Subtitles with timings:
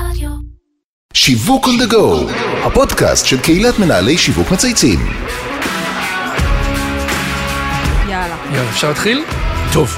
[0.00, 0.30] רדיו.
[1.14, 2.30] שיווק on the go,
[2.66, 5.00] הפודקאסט של קהילת מנהלי שיווק מצייצים.
[8.08, 8.36] יאללה.
[8.52, 9.24] יאללה, אפשר להתחיל?
[9.72, 9.96] טוב.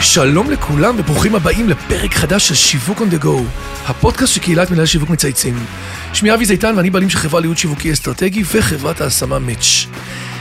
[0.00, 3.40] שלום לכולם וברוכים הבאים לפרק חדש של שיווק on the go,
[3.86, 5.54] הפודקאסט של קהילת מנהלי שיווק מצייצים.
[6.12, 9.88] שמי אבי זיתן ואני בעלים של חברה לייעוד שיווקי אסטרטגי וחברת ההשמה Match.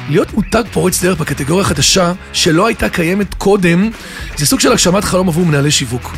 [0.09, 3.89] להיות מותג פורץ דרך בקטגוריה חדשה שלא הייתה קיימת קודם,
[4.37, 6.13] זה סוג של הגשמת חלום עבור מנהלי שיווק.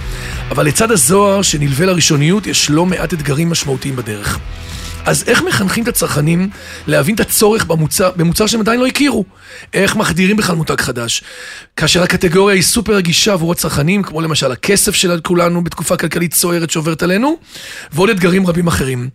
[0.51, 4.39] אבל לצד הזוהר שנלווה לראשוניות יש לא מעט אתגרים משמעותיים בדרך.
[5.05, 6.49] אז איך מחנכים את הצרכנים
[6.87, 9.25] להבין את הצורך במוצר, במוצר שהם עדיין לא הכירו?
[9.73, 11.23] איך מחדירים בכלל מותג חדש?
[11.75, 16.69] כאשר הקטגוריה היא סופר רגישה עבור הצרכנים, כמו למשל הכסף של כולנו בתקופה כלכלית סוערת
[16.69, 17.37] שעוברת עלינו,
[17.93, 19.09] ועוד אתגרים רבים אחרים.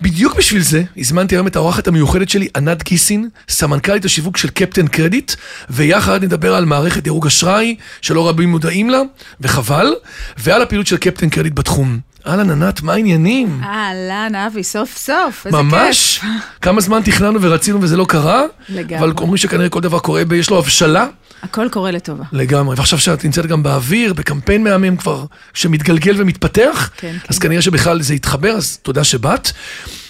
[0.00, 4.86] בדיוק בשביל זה, הזמנתי היום את האורחת המיוחדת שלי, ענת גיסין, סמנכ"לית השיווק של קפטן
[4.86, 5.32] קרדיט,
[5.70, 9.00] ויחד נדבר על מערכת דירוג אשראי, שלא רבים מודעים לה,
[9.40, 9.92] וחבל,
[10.36, 12.11] ועל הפעילות של קפטן קרדיט בתחום.
[12.26, 13.60] אהלן, ענת, מה העניינים?
[13.62, 15.66] אהלן, אבי, סוף סוף, איזה כיף.
[15.66, 16.20] ממש?
[16.62, 18.42] כמה זמן תכננו ורצינו וזה לא קרה?
[18.68, 18.98] לגמרי.
[18.98, 21.06] אבל אומרים שכנראה כל דבר קורה, יש לו הבשלה.
[21.42, 22.24] הכל קורה לטובה.
[22.32, 25.24] לגמרי, ועכשיו שאת נמצאת גם באוויר, בקמפיין מהמם כבר,
[25.54, 27.48] שמתגלגל ומתפתח, כן, אז כן.
[27.48, 29.50] כנראה שבכלל זה יתחבר, אז תודה שבאת.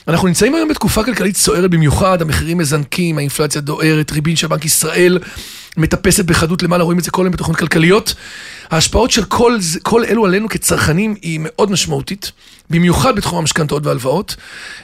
[0.09, 5.19] אנחנו נמצאים היום בתקופה כלכלית סוערת במיוחד, המחירים מזנקים, האינפלציה דוהרת, ריבית של בנק ישראל
[5.77, 8.15] מטפסת בחדות למעלה, רואים את זה כל היום בתוכניות כלכליות.
[8.71, 12.33] ההשפעות של כל, כל אלו עלינו כצרכנים היא מאוד משמעותית,
[12.71, 14.37] במיוחד בתחום המשכנתאות והלוואות.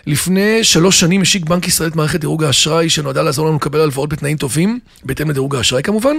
[0.06, 4.08] לפני שלוש שנים השיק בנק ישראל את מערכת דירוג האשראי, שנועדה לעזור לנו לקבל הלוואות
[4.08, 6.17] בתנאים טובים, בהתאם לדירוג האשראי כמובן,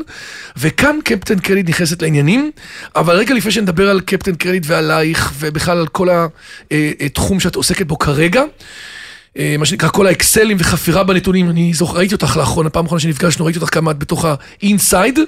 [0.58, 2.52] וכאן קפטן קרדיט נכנסת לעניינים,
[2.95, 6.08] אבל רגע לפני שנדבר על קפטן קרדיט ועלייך, ובכלל על כל
[7.00, 8.45] התחום שאת עוסקת בו כרגע, אה,
[9.59, 13.59] מה שנקרא כל האקסלים וחפירה בנתונים, אני זוכר, ראיתי אותך לאחרונה, פעם אחרונה שנפגשנו, ראיתי
[13.59, 14.26] אותך כמה את בתוך
[14.61, 15.19] ה inside.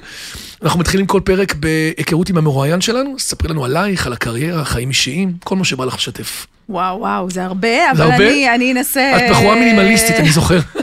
[0.63, 5.33] אנחנו מתחילים כל פרק בהיכרות עם המרואיין שלנו, ספרי לנו עלייך, על הקריירה, חיים אישיים,
[5.43, 6.47] כל מה שבא לך לשתף.
[6.71, 8.27] וואו, וואו, זה הרבה, אבל הרבה?
[8.27, 9.17] אני, אני אנסה...
[9.17, 10.59] את בחורה מינימליסטית, אני זוכר.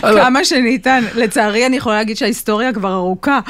[0.00, 1.04] כמה שניתן.
[1.14, 3.40] לצערי, אני יכולה להגיד שההיסטוריה כבר ארוכה.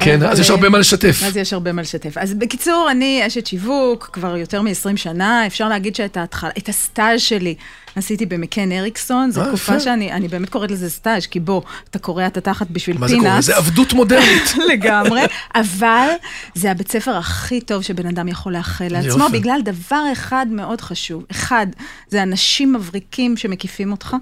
[0.00, 1.22] כן, אבל, אז יש אה, הרבה מה לשתף.
[1.26, 2.18] אז יש הרבה מה לשתף.
[2.18, 7.20] אז בקיצור, אני אשת שיווק כבר יותר מ-20 שנה, אפשר להגיד שאת ההתחלה, את הסטאז'
[7.20, 7.54] שלי
[7.96, 9.80] עשיתי במקאן אריקסון, זו אה, תקופה.
[9.80, 13.16] שאני אני באמת קוראת לזה סטאז', כי בוא, אתה קורע את התחת בשביל מה זה.
[13.18, 13.40] קורה?
[13.40, 14.54] זה עבדות מודרנית.
[14.72, 15.20] לגמרי,
[15.54, 16.08] אבל
[16.54, 19.28] זה הבית ספר הכי טוב שבן אדם יכול לאחל לעצמו.
[19.32, 21.24] בגלל דבר אחד מאוד חשוב.
[21.30, 21.66] אחד,
[22.08, 24.16] זה אנשים מבריקים שמקיפים אותך,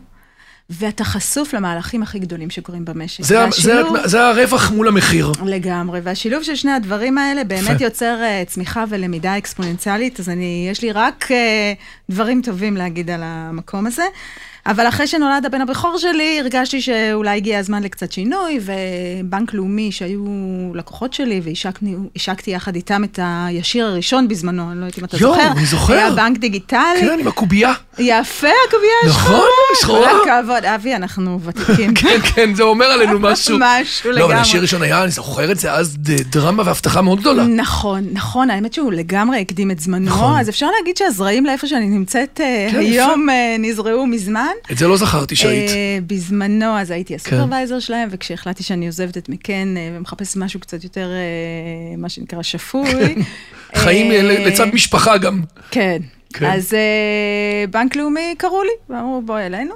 [0.70, 3.22] ואתה חשוף למהלכים הכי גדולים שקורים במשק.
[3.24, 5.32] זה זה והשילוב- ה- זה הרווח מול המחיר.
[5.44, 7.80] לגמרי, והשילוב של שני הדברים האלה באמת.
[7.80, 11.32] יוצר uh, צמיחה ולמידה אקספוננציאלית, אז אני, יש לי רק uh,
[12.10, 14.02] דברים טובים להגיד על המקום הזה.
[14.66, 20.24] אבל אחרי שנולד הבן הבכור שלי, הרגשתי שאולי הגיע הזמן לקצת שינוי, ובנק לאומי, שהיו
[20.74, 25.34] לקוחות שלי, והשקתי יחד איתם את הישיר הראשון בזמנו, אני לא יודעת אם אתה יואו,
[25.34, 25.52] זוכר.
[25.52, 25.92] אני זוכר.
[25.94, 26.78] היה בנק דיגיטלי.
[27.00, 27.72] כן, עם הקובייה.
[27.98, 29.40] יפה, הקובייה נכון,
[29.72, 30.00] השחורה.
[30.08, 30.24] שחורה.
[30.24, 31.94] כל הכבוד, אבי, אנחנו ותיקים.
[32.00, 33.56] כן, כן, זה אומר עלינו משהו.
[33.60, 34.40] משהו לא, אבל לגמרי.
[34.40, 37.44] השיר הראשון היה, אני זוכר את זה אז, ד- דרמה והבטחה מאוד גדולה.
[37.44, 40.38] נכון, נכון, האמת שהוא לגמרי הקדים את זמנו, נכון.
[40.40, 44.49] אז אפשר להגיד שהזרעים לאיפה שאני נמצאת אה, כן, היום אה, נזרעו מזמן.
[44.72, 45.70] את זה לא זכרתי שהיית.
[45.70, 47.36] אה, בזמנו, אז הייתי כן.
[47.36, 52.42] הסופרוויזר שלהם, וכשהחלטתי שאני עוזבת את מקן אה, ומחפשת משהו קצת יותר, אה, מה שנקרא,
[52.42, 53.14] שפוי.
[53.74, 55.40] חיים ל- לצד משפחה גם.
[55.70, 55.98] כן.
[56.32, 56.50] כן.
[56.50, 56.80] אז אה,
[57.70, 59.74] בנק לאומי קראו לי, ואמרו בואי אלינו.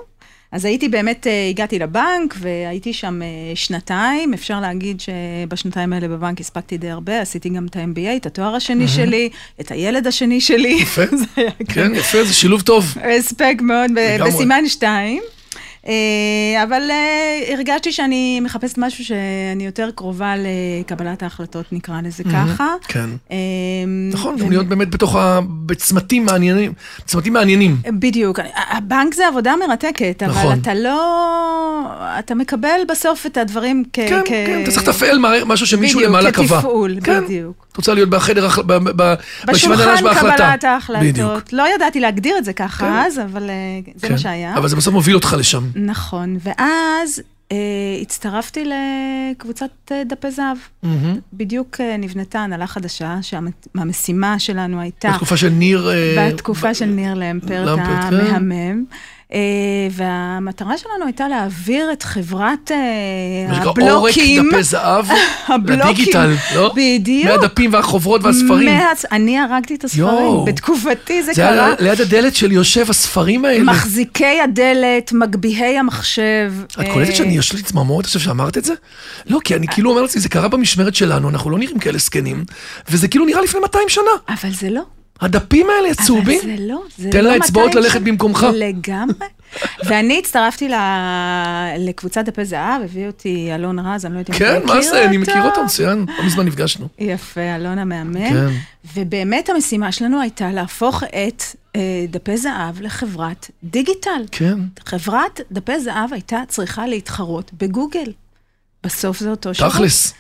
[0.55, 6.41] אז הייתי באמת, אה, הגעתי לבנק והייתי שם אה, שנתיים, אפשר להגיד שבשנתיים האלה בבנק
[6.41, 9.29] הספקתי די הרבה, עשיתי גם את ה-MBA, את התואר השני שלי,
[9.61, 10.79] את הילד השני שלי.
[10.83, 11.03] יפה.
[11.75, 12.95] כן, יפה, זה שילוב טוב.
[13.19, 13.91] הספק מאוד.
[14.27, 15.23] בסימן שתיים.
[15.89, 22.75] אה, אבל אה, הרגשתי שאני מחפשת משהו שאני יותר קרובה לקבלת ההחלטות, נקרא לזה ככה.
[22.89, 23.11] כן.
[23.31, 23.37] אה,
[24.13, 25.41] נכון, גם להיות באמת בתוך ה...
[25.67, 26.73] בצמתים מעניינים.
[27.05, 27.77] צמתים מעניינים.
[27.87, 28.39] בדיוק,
[28.71, 30.59] הבנק זה עבודה מרתקת, אבל נכון.
[30.63, 31.87] אתה לא...
[32.19, 33.97] אתה מקבל בסוף את הדברים כ...
[33.97, 36.57] כן, כן, אתה צריך לתפעל משהו שמישהו בדיוק, למעלה קבע.
[36.57, 37.25] כתפעול, כן.
[37.25, 37.64] בדיוק.
[37.75, 39.15] את רוצה להיות בחדר, ב- ב-
[39.47, 39.97] בשולחן.
[40.21, 41.03] קבלת ההחלטות.
[41.05, 41.43] בדיוק.
[41.53, 42.93] לא ידעתי להגדיר את זה ככה כן.
[42.93, 44.13] אז, אבל אה, זה כן.
[44.13, 44.57] מה שהיה.
[44.57, 45.65] אבל זה בסוף מוביל אותך לשם.
[45.75, 47.23] נכון, ואז
[47.53, 47.57] אה,
[48.03, 50.57] הצטרפתי לקבוצת אה, דפי זהב.
[50.83, 51.19] מהמם.
[51.33, 55.11] בדיוק אה, נבנתה הנהלה חדשה, שהמשימה שלנו הייתה...
[55.11, 55.91] בתקופה של ניר...
[56.19, 58.15] בתקופה של ניר למפרט למפרט, כן.
[58.15, 58.53] המהמם.
[58.53, 58.97] אה,
[59.91, 63.89] והמטרה שלנו הייתה להעביר את חברת אה, הבלוקים.
[63.91, 64.15] עורק
[64.53, 65.07] דפי זהב.
[65.69, 66.73] לדיגיטל, לא?
[66.77, 67.27] בדיוק.
[67.27, 68.79] מהדפים והחוברות והספרים.
[68.79, 69.05] מהצ...
[69.13, 70.45] אני הרגתי את הספרים.
[70.47, 71.67] בתקופתי זה, זה קרה.
[71.67, 73.65] היה ליד הדלת של יושב הספרים האלה.
[73.65, 76.53] מחזיקי הדלת, מגביהי המחשב.
[76.67, 78.75] את אה, קולטת שאני, יש לי צמרמורת עכשיו שאמרת את זה?
[79.27, 82.45] לא, כי אני כאילו אומר לעצמי, זה קרה במשמרת שלנו, אנחנו לא נראים כאלה זקנים,
[82.91, 84.11] וזה כאילו נראה לפני 200 שנה.
[84.29, 84.83] אבל זה לא.
[85.21, 86.41] הדפים האלה הצהובים.
[86.45, 88.01] אבל זה לא, זה תן לא לאצבעות 200 ללכת.
[88.01, 88.47] במקומך.
[88.55, 89.15] לגמרי.
[89.87, 90.75] ואני הצטרפתי ל...
[91.79, 94.91] לקבוצת דפי זהב, הביא אותי אלון רז, אני לא יודעת אם כן, אתה מה מכיר
[94.91, 96.89] זה, אני מכיר אותו מצוין, לא מזמן נפגשנו.
[96.99, 98.31] יפה, אלון המאמן.
[98.31, 98.47] כן.
[98.95, 101.43] ובאמת המשימה שלנו הייתה להפוך את
[101.77, 104.25] אה, דפי זהב לחברת דיגיטל.
[104.33, 104.59] כן.
[104.87, 108.13] חברת דפי זהב הייתה צריכה להתחרות בגוגל.
[108.85, 109.73] בסוף זה אותו שירות.
[109.73, 110.15] תכלס.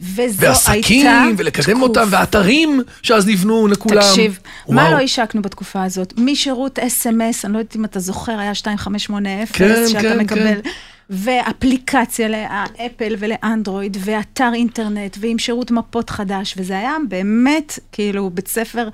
[0.00, 1.82] וזו ועסקים, הייתה ולקדם תקופה.
[1.82, 4.02] אותם, ואתרים שאז נבנו לכולם.
[4.02, 4.38] תקשיב,
[4.68, 4.94] מה וואו.
[4.94, 6.12] לא השקנו בתקופה הזאת?
[6.16, 10.62] משירות אס.אם.אס, אני לא יודעת אם אתה זוכר, היה 2580, כן, שאתה כן, מקבל.
[10.62, 10.70] כן.
[11.10, 18.88] ואפליקציה לאפל ולאנדרואיד, ואתר אינטרנט, ועם שירות מפות חדש, וזה היה באמת, כאילו, בית ספר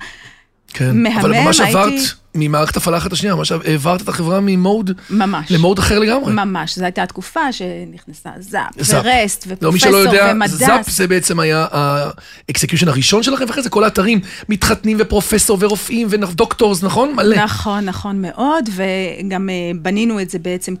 [0.73, 1.03] כן.
[1.03, 1.93] מהמם, אבל ממש הייתי- עברת
[2.35, 5.51] ממערכת הפעלה אחת לשנייה, ממש העברת את החברה ממוד ממש.
[5.51, 6.33] למוד אחר לגמרי.
[6.33, 9.05] ממש, זו הייתה התקופה שנכנסה זאפ, זאפ.
[9.05, 10.51] ו-rest, לא, מי שלא ופרופסור, יודע, ומדס.
[10.51, 16.83] זאפ זה בעצם היה האקסקיושן הראשון שלכם, ואחרי זה כל האתרים מתחתנים ופרופסור ורופאים ודוקטורס,
[16.83, 17.13] נכון?
[17.15, 17.35] מלא.
[17.43, 20.75] נכון, נכון מאוד, וגם אה, בנינו את זה בעצם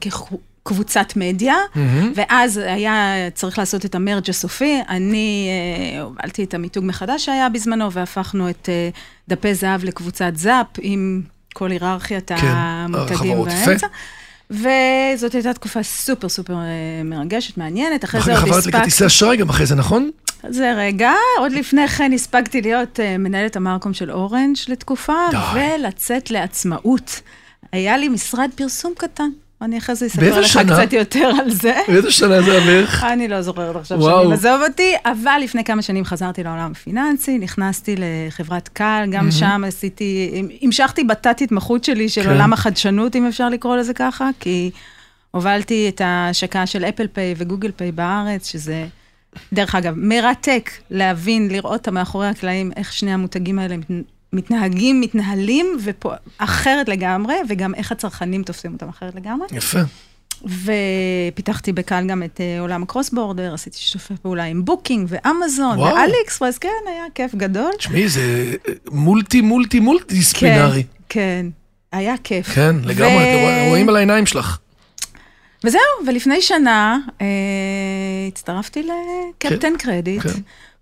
[0.65, 1.55] כקבוצת מדיה,
[2.15, 4.79] ואז היה צריך לעשות את ה merge הסופי.
[4.89, 5.49] אני
[5.95, 8.89] אה, הובלתי את המיתוג מחדש שהיה בזמנו, והפכנו את אה,
[9.29, 11.21] דפי זהב לקבוצת זאפ, עם
[11.53, 13.43] כל היררכיית כן, המותגים.
[13.43, 13.87] באמצע.
[14.51, 18.03] וזאת הייתה תקופה סופר סופר אה, מרגשת, מעניינת.
[18.03, 18.77] אחרי אחר זה כך עוד עברת הספקתי...
[18.77, 20.09] לכרטיסי אשראי גם אחרי זה, נכון?
[20.49, 25.37] זה רגע, עוד לפני כן הספקתי להיות uh, מנהלת המרקום של אורנג' לתקופה, די.
[25.53, 27.21] ולצאת לעצמאות.
[27.71, 29.29] היה לי משרד פרסום קטן.
[29.63, 30.63] אני אחרי זה אספר לך שנה?
[30.63, 31.73] קצת יותר על זה.
[31.87, 33.03] באיזה שנה זה בערך?
[33.13, 34.21] אני לא זוכרת עכשיו וואו.
[34.21, 39.63] שנים, עזוב אותי, אבל לפני כמה שנים חזרתי לעולם הפיננסי, נכנסתי לחברת קל, גם שם
[39.67, 42.29] עשיתי, המשכתי בתת התמחות שלי של כן.
[42.29, 44.71] עולם החדשנות, אם אפשר לקרוא לזה ככה, כי
[45.31, 48.85] הובלתי את ההשקה של אפל פיי וגוגל פיי בארץ, שזה,
[49.53, 53.75] דרך אגב, מרתק להבין, לראות מאחורי הקלעים, איך שני המותגים האלה
[54.33, 59.47] מתנהגים, מתנהלים, אופה אחרת לגמרי, וגם איך הצרכנים תופסים אותם אחרת לגמרי.
[59.51, 59.79] יפה.
[61.33, 65.79] ופיתחתי בכאל גם את אה, עולם ה cross border, עשיתי שיתופי פעולה עם בוקינג ואמזון
[65.79, 65.95] וואו.
[65.95, 67.71] ואלי אקספרס, כן, היה כיף גדול.
[67.77, 68.55] תשמעי, זה
[68.91, 70.83] multi multi multi כן, דיסציפלינרי.
[71.09, 71.45] כן,
[71.91, 72.47] היה כיף.
[72.47, 74.57] כן, לגמרי, ו- רואים על העיניים שלך.
[75.63, 77.27] וזהו, ולפני שנה אה,
[78.27, 80.21] הצטרפתי לקפטן קרדיט.
[80.21, 80.29] כן.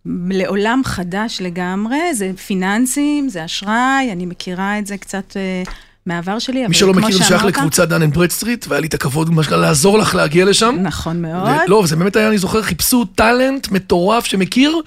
[0.06, 5.64] לעולם חדש לגמרי, זה פיננסים, זה אשראי, אני מכירה את זה קצת אה,
[6.06, 8.94] מהעבר שלי, אבל מי שלא מכיר, זה שייך לקבוצת דן אנד ברדסטריט, והיה לי את
[8.94, 10.76] הכבוד, שנקרא, לעזור לך להגיע לשם.
[10.82, 11.50] נכון מאוד.
[11.68, 14.82] לא, זה באמת היה, אני זוכר, חיפשו talent מטורף שמכיר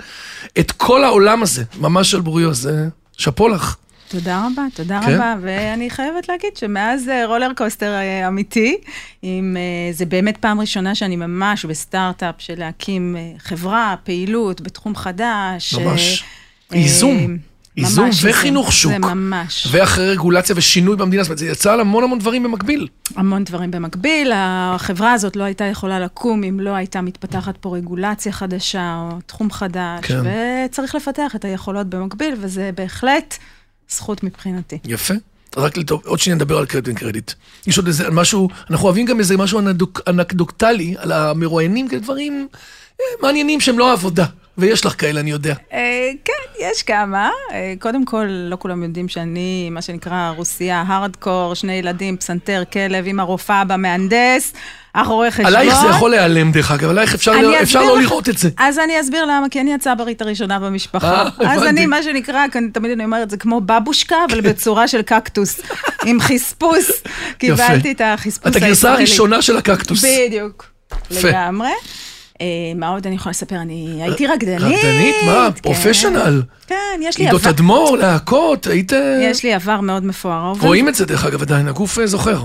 [0.58, 2.88] את כל העולם הזה, ממש על בוריו, זה
[3.18, 3.76] שאפו לך.
[4.08, 5.14] תודה רבה, תודה כן.
[5.14, 8.76] רבה, ואני חייבת להגיד שמאז אה, רולר קוסטר אה, אמיתי,
[9.22, 15.74] עם, אה, זה באמת פעם ראשונה שאני ממש בסטארט-אפ של להקים חברה, פעילות בתחום חדש.
[15.74, 16.24] ממש.
[16.72, 17.38] אה, ייזום.
[17.76, 18.92] ייזום ממש וחינוך שוק.
[18.92, 19.68] זה ממש.
[19.70, 22.88] ואחרי רגולציה ושינוי במדינה, זאת אומרת, זה יצא על המון המון דברים במקביל.
[23.16, 28.32] המון דברים במקביל, החברה הזאת לא הייתה יכולה לקום אם לא הייתה מתפתחת פה רגולציה
[28.32, 30.20] חדשה או תחום חדש, כן.
[30.66, 33.38] וצריך לפתח את היכולות במקביל, וזה בהחלט
[33.90, 34.78] זכות מבחינתי.
[34.84, 35.14] יפה.
[35.56, 37.32] רק לטוב, עוד שניה נדבר על קרדיט קרדיט.
[37.66, 42.48] יש עוד איזה משהו, אנחנו אוהבים גם איזה משהו אנדוק, אנקדוקטלי על המרואיינים, כאלה דברים
[43.00, 44.24] אה, מעניינים שהם לא עבודה.
[44.58, 45.54] ויש לך כאלה, אני יודע.
[45.72, 47.30] אה, כן, יש כמה.
[47.52, 53.04] אה, קודם כל, לא כולם יודעים שאני, מה שנקרא, רוסייה, הארדקור, שני ילדים, פסנתר, כלב,
[53.06, 54.52] עם הרופאה במהנדס,
[54.96, 55.46] אח עורך חשבון.
[55.46, 58.48] עלייך זה יכול להיעלם, דרך אגב, עלייך אפשר, לא, אפשר לא לראות את זה.
[58.58, 61.22] אז אני אסביר למה, כי אני הצברית הראשונה במשפחה.
[61.22, 61.68] אה, אז הבנתי.
[61.68, 65.60] אני, מה שנקרא, כאן תמיד אני אומרת, זה כמו בבושקה, אבל בצורה של קקטוס,
[66.06, 66.90] עם חספוס.
[67.38, 70.04] קיבלתי את החספוס את הגרסה הראשונה של הקקטוס.
[70.04, 70.66] בדיוק.
[71.10, 71.70] לגמרי.
[72.40, 72.46] אה,
[72.76, 73.56] מה עוד אני יכולה לספר?
[73.56, 74.60] אני הייתי רקדנית.
[74.60, 75.14] רקדנית?
[75.26, 75.48] מה?
[75.54, 75.62] כן.
[75.62, 76.42] פרופשיונל.
[76.66, 77.50] כן, יש לי עידות עבר.
[77.50, 78.92] אדמו"ר, להקות, היית...
[79.20, 80.52] יש לי עבר מאוד מפואר.
[80.60, 82.42] רואים את זה, דרך אגב, עדיין, הגוף אה, זוכר.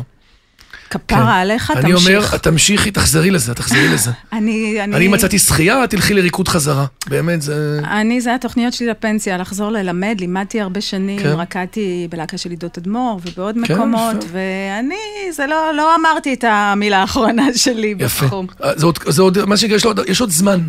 [0.89, 2.07] כפרה עליך, אני תמשיך.
[2.07, 4.11] אומר, את תמשיכי, תחזרי לזה, תחזרי לזה.
[4.33, 4.95] אני, אני...
[4.95, 6.85] אני מצאתי שחייה, תלכי לריקוד חזרה.
[7.07, 7.79] באמת, זה...
[7.91, 11.29] אני, זה התוכניות שלי לפנסיה, לחזור ללמד, לימדתי הרבה שנים, כן.
[11.29, 14.25] רקדתי בלהקה של עידות אדמו"ר ובעוד כן, מקומות, יפה.
[14.31, 14.95] ואני,
[15.31, 18.25] זה לא, לא אמרתי את המילה האחרונה שלי יפה.
[18.25, 18.47] בתחום.
[18.63, 20.59] אה, זה עוד, זה עוד, מה שנקרא, יש, עוד- יש עוד זמן.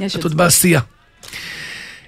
[0.00, 0.80] יש את עוד עוד בעשייה.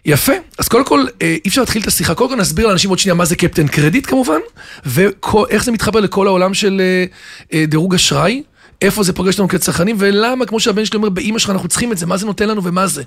[0.05, 2.15] יפה, אז קודם כל, אה, אי אפשר להתחיל את השיחה.
[2.15, 4.39] קודם כל נסביר לאנשים עוד שנייה מה זה קפטן קרדיט כמובן,
[4.85, 7.05] ואיך זה מתחבר לכל העולם של אה,
[7.53, 8.43] אה, דירוג אשראי,
[8.83, 11.99] איפה זה פוגש אותנו כצרכנים, ולמה, כמו שהבן שלי אומר, באימא שלך אנחנו צריכים את
[11.99, 13.03] זה, מה זה נותן לנו ומה זה.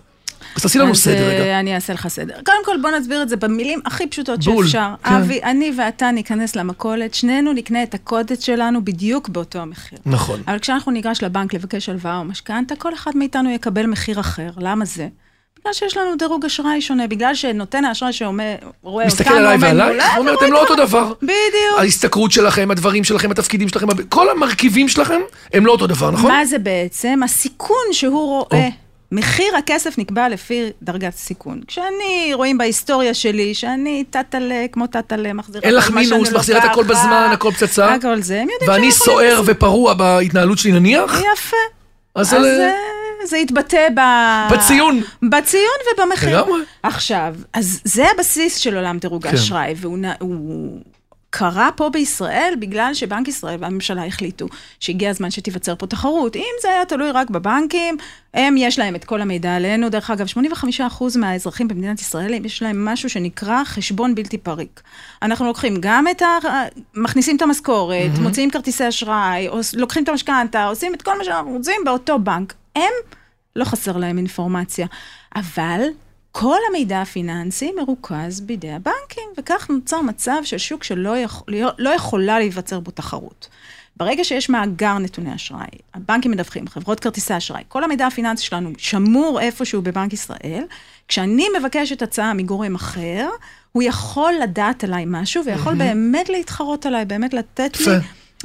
[0.56, 1.60] אז תעשי לנו סדר רגע.
[1.60, 2.34] אני אעשה לך סדר.
[2.46, 4.94] קודם כל, בוא נסביר את זה במילים הכי פשוטות בול, שאפשר.
[5.04, 5.14] כן.
[5.14, 10.00] אבי, אני ואתה ניכנס למכולת, שנינו נקנה את הקודץ שלנו בדיוק באותו המחיר.
[10.06, 10.42] נכון.
[10.48, 14.50] אבל כשאנחנו ניגש לבנק לבקש הלוואה או משכנתה, כל אחד מאיתנו יקבל מחיר אחר.
[14.58, 15.08] למה זה?
[15.66, 20.18] בגלל שיש לנו דירוג אשראי שונה, בגלל שנותן האשראי שרואה אותנו מסתכל עליי ועליי, הוא
[20.18, 21.14] אומר, אתם לא אותך." אותו דבר.
[21.22, 21.80] בדיוק.
[21.80, 25.22] ההשתכרות שלכם, הדברים שלכם, התפקידים שלכם, כל המרכיבים שלכם,
[25.54, 26.32] הם לא אותו דבר, נכון?
[26.32, 27.20] מה זה בעצם?
[27.24, 28.70] הסיכון שהוא רואה.
[29.12, 31.62] מחיר הכסף נקבע לפי דרגת סיכון.
[31.68, 36.34] כשאני, רואים בהיסטוריה שלי, שאני טאטלה, כמו טאטלה, מחזירה אין לך כל מה שאני מינוס,
[36.34, 37.94] מחזירה את הכל בזמן, הכל פצצה.
[37.94, 41.58] הכל זה, הם יודעים ואני שהם יכולים סוער ופרוע בהתנהלות שלי נניח, יפה.
[42.16, 42.34] אז
[43.26, 44.00] זה- יתבטא ב...
[44.54, 45.02] בציון.
[45.24, 45.64] בציון
[45.94, 46.42] ובמחיר.
[46.42, 46.62] לגמרי.
[46.84, 49.30] עכשיו, אז זה הבסיס של עולם דירוג כן.
[49.30, 50.80] האשראי, והוא נ- הוא
[51.30, 54.46] קרה פה בישראל בגלל שבנק ישראל והממשלה החליטו
[54.80, 56.36] שהגיע הזמן שתיווצר פה תחרות.
[56.36, 57.98] אם זה היה תלוי רק בבנקים,
[58.34, 59.90] הם, יש להם את כל המידע עלינו.
[59.90, 64.82] דרך אגב, 85% מהאזרחים במדינת ישראל, יש להם משהו שנקרא חשבון בלתי פריק.
[65.22, 66.28] אנחנו לוקחים גם את ה...
[66.96, 68.22] מכניסים את המשכורת, mm-hmm.
[68.22, 72.54] מוציאים כרטיסי אשראי, לוקחים את המשכנתה, עושים את כל מה שאנחנו רוצים באותו בנק.
[72.76, 72.92] הם,
[73.56, 74.88] לא חסר להם אינפורמציה.
[75.36, 75.82] אבל
[76.32, 81.44] כל המידע הפיננסי מרוכז בידי הבנקים, וכך נוצר מצב של שוק שלא יכול,
[81.78, 83.48] לא יכולה להיווצר בו תחרות.
[83.98, 89.40] ברגע שיש מאגר נתוני אשראי, הבנקים מדווחים, חברות כרטיסי אשראי, כל המידע הפיננסי שלנו שמור
[89.40, 90.64] איפשהו בבנק ישראל,
[91.08, 93.30] כשאני מבקשת הצעה מגורם אחר,
[93.72, 95.78] הוא יכול לדעת עליי משהו, ויכול mm-hmm.
[95.78, 97.78] באמת להתחרות עליי, באמת לתת.
[97.80, 97.86] לי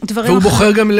[0.05, 0.91] דברים והוא בוחר גם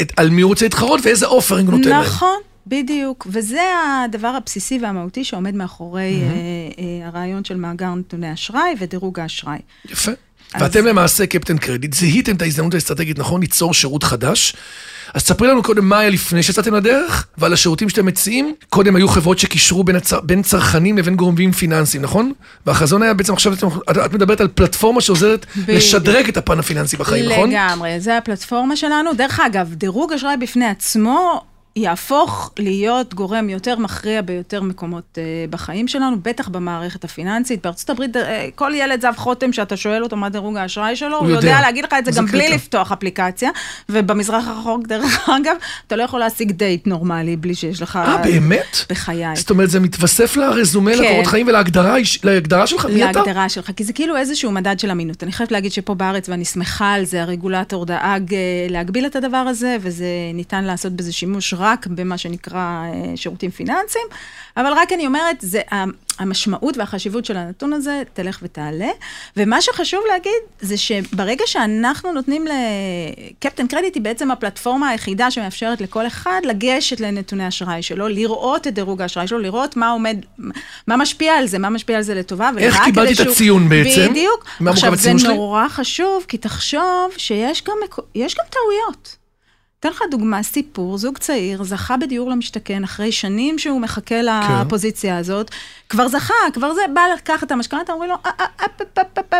[0.00, 2.00] את- על מי הוא רוצה להתחרות ואיזה offering נותן להם.
[2.02, 3.26] נכון, בדיוק.
[3.30, 3.62] וזה
[4.04, 6.34] הדבר הבסיסי והמהותי שעומד מאחורי mm-hmm.
[6.78, 9.58] אה, אה, הרעיון של מאגר נתוני אשראי ודירוג האשראי.
[9.90, 10.12] יפה.
[10.54, 13.40] אז- ואתם למעשה קפטן קרדיט, זיהיתם את ההזדמנות האסטרטגית, נכון?
[13.40, 14.56] ליצור שירות חדש.
[15.14, 18.54] אז ספרי לנו קודם מה היה לפני שיצאתם לדרך, ועל השירותים שאתם מציעים.
[18.70, 20.12] קודם היו חברות שקישרו בין, הצ...
[20.12, 22.32] בין צרכנים לבין גורמים פיננסיים, נכון?
[22.66, 25.68] והחזון היה בעצם עכשיו, את, את מדברת על פלטפורמה שעוזרת בדיוק.
[25.70, 27.50] לשדרג את הפן הפיננסי בחיים, נכון?
[27.50, 29.14] לגמרי, זה הפלטפורמה שלנו.
[29.14, 31.44] דרך אגב, דירוג אשראי בפני עצמו
[31.76, 37.62] יהפוך להיות גורם יותר מכריע ביותר מקומות uh, בחיים שלנו, בטח במערכת הפיננסית.
[37.62, 38.20] בארצות הברית, uh,
[38.54, 41.60] כל ילד זב חותם שאתה שואל אותו מה דירוג האשראי שלו, הוא יודע יודע.
[41.60, 42.54] להגיד לך את זה זה גם בלי קטע.
[42.54, 43.50] לפתוח אפליקציה.
[43.88, 47.96] ובמזרח הרחוק, דרך אגב, אתה לא יכול להשיג דייט נורמלי בלי שיש לך...
[47.96, 48.76] אה, באמת?
[48.90, 49.36] בחיי.
[49.36, 51.02] זאת אומרת, זה מתווסף לרזומה, כן.
[51.02, 53.18] לקורות חיים ולהגדרה להגדרה שלך, מי אתה?
[53.18, 55.22] להגדרה שלך, כי זה כאילו איזשהו מדד של אמינות.
[55.22, 58.38] אני חייבת להגיד שפה בארץ, ואני שמחה על זה, הרגולטור דאג אה,
[58.70, 64.06] להגביל את הדבר הזה, וזה ניתן לעשות בזה שימוש רק במה שנקרא אה, שירותים פיננסיים,
[64.56, 65.60] אבל רק אני אומרת, זה
[66.18, 68.90] המשמעות והחשיבות של הנתון הזה תלך ותעלה,
[69.36, 76.06] ומה שחשוב להגיד, זה שברגע שאנחנו נותנים לקפטן קרדיט, היא בעצם הפלטפורמה היחידה שמאפשרת לכל
[76.06, 80.16] אחד לגשת לנתוני אשראי שלו, לראות את דירוג האשראי שלו, לראות מה עומד,
[80.86, 84.10] מה משפיע על זה, מה משפיע על זה לטובה, איך קיבלתי את הציון בעצם?
[84.10, 84.46] בדיוק.
[84.68, 85.34] עכשיו, זה שלי?
[85.34, 87.76] נורא חשוב, כי תחשוב שיש גם,
[88.16, 89.23] גם טעויות.
[89.86, 95.50] אתן לך דוגמה, סיפור, זוג צעיר זכה בדיור למשתכן אחרי שנים שהוא מחכה לפוזיציה הזאת,
[95.88, 99.38] כבר זכה, כבר זה, בא לקחת את המשכנתה, אומרים לו, "אה, אה.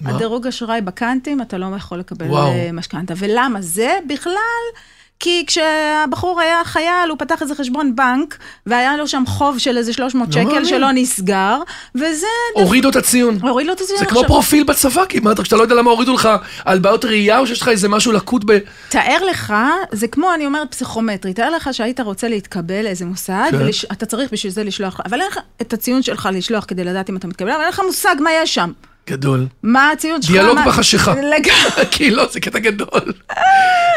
[0.00, 0.10] מה?
[0.10, 2.34] הדירוג אשראי בקאנטים, אתה לא יכול לקבל.
[2.34, 3.14] אה, משכנתה.
[3.16, 3.62] ולמה?
[3.62, 4.34] זה בכלל...
[5.20, 9.92] כי כשהבחור היה חייל, הוא פתח איזה חשבון בנק, והיה לו שם חוב של איזה
[9.92, 10.64] 300 לא שקל מאמין.
[10.64, 11.56] שלא נסגר,
[11.94, 12.26] וזה...
[12.54, 13.38] הורידו את הציון.
[13.42, 14.24] הוריד לו את הציון זה כמו.
[14.26, 16.28] פרופיל בצבא כמעט, רק שאתה לא יודע למה הורידו לך
[16.64, 18.58] על בעיות ראייה, או שיש לך איזה משהו לקות ב...
[18.88, 19.54] תאר לך,
[19.92, 23.56] זה כמו, אני אומרת, פסיכומטרי, תאר לך שהיית רוצה להתקבל לאיזה מוסד, כן.
[23.90, 27.16] ואתה צריך בשביל זה לשלוח, אבל אין לך את הציון שלך לשלוח כדי לדעת אם
[27.16, 28.72] אתה מתקבל, אבל אין לך מושג מה יש שם.
[29.10, 29.46] גדול.
[29.62, 30.32] מה הציון שלך?
[30.32, 31.14] דיאלוג בחשיכה.
[31.14, 31.86] לגמרי.
[31.90, 33.12] כי לא, זה קטע גדול.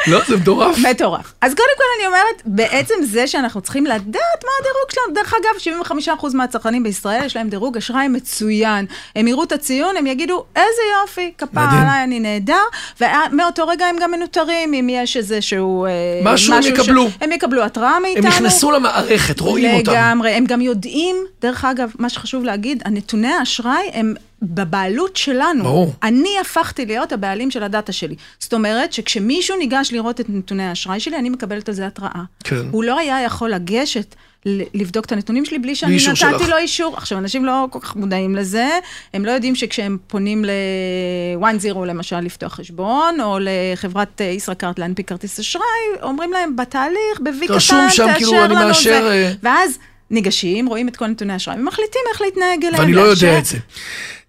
[0.08, 0.78] לא, זה מטורף.
[0.90, 1.34] מטורף.
[1.42, 5.14] אז קודם כל אני אומרת, בעצם זה שאנחנו צריכים לדעת מה הדירוג שלנו.
[5.16, 8.86] דרך אגב, 75% מהצרכנים בישראל יש להם דירוג אשראי מצוין.
[9.16, 11.82] הם יראו את הציון, הם יגידו, איזה יופי, מדהים.
[11.82, 12.64] עליי, אני נהדר.
[13.02, 15.86] ומאותו רגע הם גם מנוטרים, אם יש איזשהו...
[15.86, 15.92] אה,
[16.24, 17.10] משהו הם יקבלו.
[17.22, 18.28] הם יקבלו התראה מאיתנו.
[18.28, 19.92] הם נכנסו למערכת, רואים אותם.
[19.92, 25.64] לגמרי, הם גם יודעים, דרך אגב, מה שחשוב להגיד, הנתוני האשראי הם בבעלות שלנו.
[25.64, 25.94] ברור.
[26.04, 28.16] אני הפכתי להיות הבעלים של הדאטה שלי.
[28.40, 32.24] זאת אומרת שכשמישהו ניגש לראות את נתוני האשראי שלי, אני מקבלת על זה התראה.
[32.44, 32.62] כן.
[32.72, 36.50] הוא לא היה יכול לגשת לבדוק את הנתונים שלי בלי שאני נתתי שלך.
[36.50, 36.98] לו אישור.
[36.98, 38.70] עכשיו, אנשים לא כל כך מודעים לזה,
[39.14, 45.40] הם לא יודעים שכשהם פונים ל-1-0 למשל לפתוח חשבון, או לחברת אה, ישראכרט להנפיק כרטיס
[45.40, 45.64] אשראי,
[46.02, 49.10] אומרים להם בתהליך, ב-V קטן, רשום שם, כאילו, תאשר אני לנו מאשר, זה.
[49.10, 49.78] אה, ואז
[50.14, 52.82] ניגשים, רואים את כל נתוני האשראי ומחליטים איך להתנהג אליהם.
[52.82, 53.02] ואני לא.
[53.02, 53.58] יודע את זה.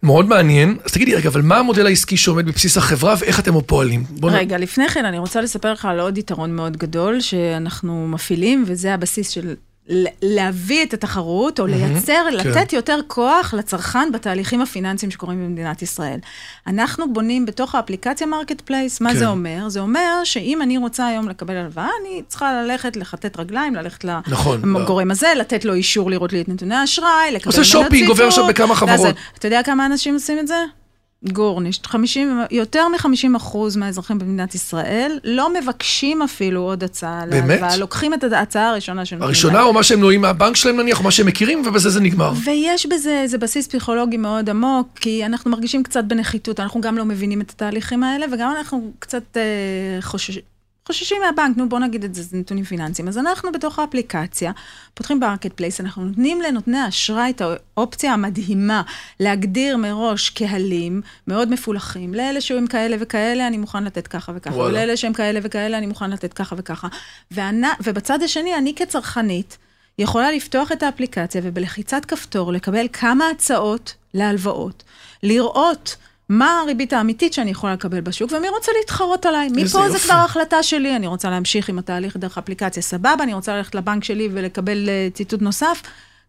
[0.03, 0.77] מאוד מעניין.
[0.85, 4.05] אז תגידי, רגע, אבל מה המודל העסקי שעומד בבסיס החברה ואיך אתם פועלים?
[4.11, 8.09] בוא נ- רגע, לפני כן אני רוצה לספר לך על עוד יתרון מאוד גדול שאנחנו
[8.09, 9.55] מפעילים, וזה הבסיס של
[10.23, 12.35] להביא את התחרות, או לייצר, כן.
[12.37, 16.19] לתת יותר כוח לצרכן בתהליכים הפיננסיים שקורים במדינת ישראל.
[16.67, 19.17] אנחנו בונים בתוך האפליקציה marketplace, מה כן.
[19.19, 19.69] זה אומר?
[19.69, 24.77] זה אומר שאם אני רוצה היום לקבל הלוואה, אני צריכה ללכת, לכתת רגליים, ללכת נכון.
[24.83, 28.31] לגורם הזה, לתת לו אישור לראות לי את נתוני האשראי, לקבל עושה ממנו שופינג, עובר
[28.31, 29.01] שם בכמה חברות.
[29.01, 30.65] זה- אתה יודע כמה אנשים עושים את זה?
[31.33, 37.49] yi:gornisht, 50, יותר מ-50 אחוז מהאזרחים במדינת ישראל לא מבקשים אפילו עוד הצעה באמת?
[37.49, 39.63] להלוואה, לוקחים את ההצעה הראשונה שנותנים הראשונה.
[39.63, 42.33] או מה שהם נעים מהבנק שלהם נניח, או מה שהם מכירים, ובזה זה נגמר.
[42.45, 47.05] ויש בזה איזה בסיס פסיכולוגי מאוד עמוק, כי אנחנו מרגישים קצת בנחיתות, אנחנו גם לא
[47.05, 49.43] מבינים את התהליכים האלה, וגם אנחנו קצת אה,
[50.01, 50.39] חושש...
[50.87, 53.09] חוששים מהבנק, נו בוא נגיד את זה, זה נתונים פיננסיים.
[53.09, 54.53] אז אנחנו בתוך האפליקציה,
[54.95, 57.43] פותחים ב marketplace, אנחנו נותנים לנותני האשראי את
[57.77, 58.83] האופציה המדהימה
[59.21, 62.15] להגדיר מראש קהלים מאוד מפולחים.
[62.15, 64.71] לאלה שהם כאלה וכאלה, אני מוכן לתת ככה וככה, וואלה.
[64.71, 66.89] ולאלה שהם כאלה וכאלה, אני מוכן לתת ככה וככה.
[67.31, 67.63] ואנ...
[67.85, 69.59] ובצד השני, אני כצרכנית,
[69.99, 74.83] יכולה לפתוח את האפליקציה ובלחיצת כפתור לקבל כמה הצעות להלוואות,
[75.23, 75.97] לראות
[76.29, 79.49] מה הריבית האמיתית שאני יכולה לקבל בשוק, ומי רוצה להתחרות עליי.
[79.53, 79.99] מפה זה.
[79.99, 84.05] כבר החלטה שלי, אני רוצה להמשיך עם התהליך דרך אפליקציה, סבבה, אני רוצה ללכת לבנק
[84.05, 85.83] שלי ולקבל אה, ציטוט נוסף,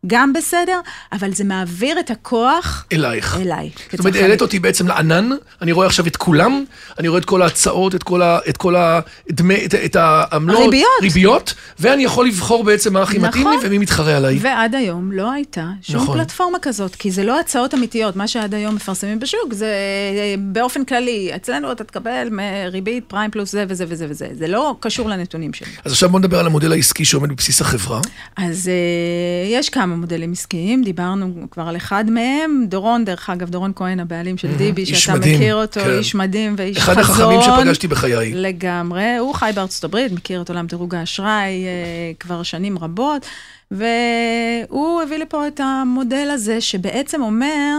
[0.08, 0.80] גם בסדר,
[1.12, 3.38] אבל זה מעביר את הכוח אלייך.
[3.42, 3.70] אליי.
[3.92, 4.16] זאת אומרת.
[4.16, 5.30] העלית אותי בעצם לענן,
[5.62, 6.64] אני רואה עכשיו את כולם,
[7.00, 10.88] אני רואה את כל ההצעות, את כל, ה, את כל הדמי, את, את העמלות, הריביות.
[11.02, 13.68] ריביות, ואני יכול לבחור בעצם מה הכי מתאים לי נכון.
[13.68, 14.38] ומי מתחרה עליי.
[14.42, 16.18] ועד היום לא הייתה שום נכון.
[16.18, 20.86] פלטפורמה כזאת, כי זה לא הצעות אמיתיות, מה שעד היום מפרסמים בשוק, זה אה, באופן
[20.86, 22.28] כללי, אצלנו אתה תקבל
[22.72, 25.68] ריבית פריים פלוס זה וזה וזה וזה, זה לא קשור לנתונים שלי.
[25.86, 28.02] אז עכשיו בוא נדבר על המודל העסקי שעומד בבסיס החברה.
[28.38, 33.72] אז uh, יש כמה מודלים עסקיים, דיברנו כבר על אחד מהם, דורון, דרך אגב, דורון
[33.75, 35.98] כהן, הבעלים של דיבי, איש שאתה מדהים, מכיר אותו, כן.
[35.98, 37.34] איש מדהים ואיש אחד חזון.
[37.34, 38.34] החכמים שפגשתי בחיי.
[38.34, 43.25] לגמרי, הוא חי בארצות הברית, מכיר את עולם דירוג האשראי uh, כבר שנים רבות,
[43.72, 47.75] והוא הביא לפה את המודל הזה, שבעצם אומר,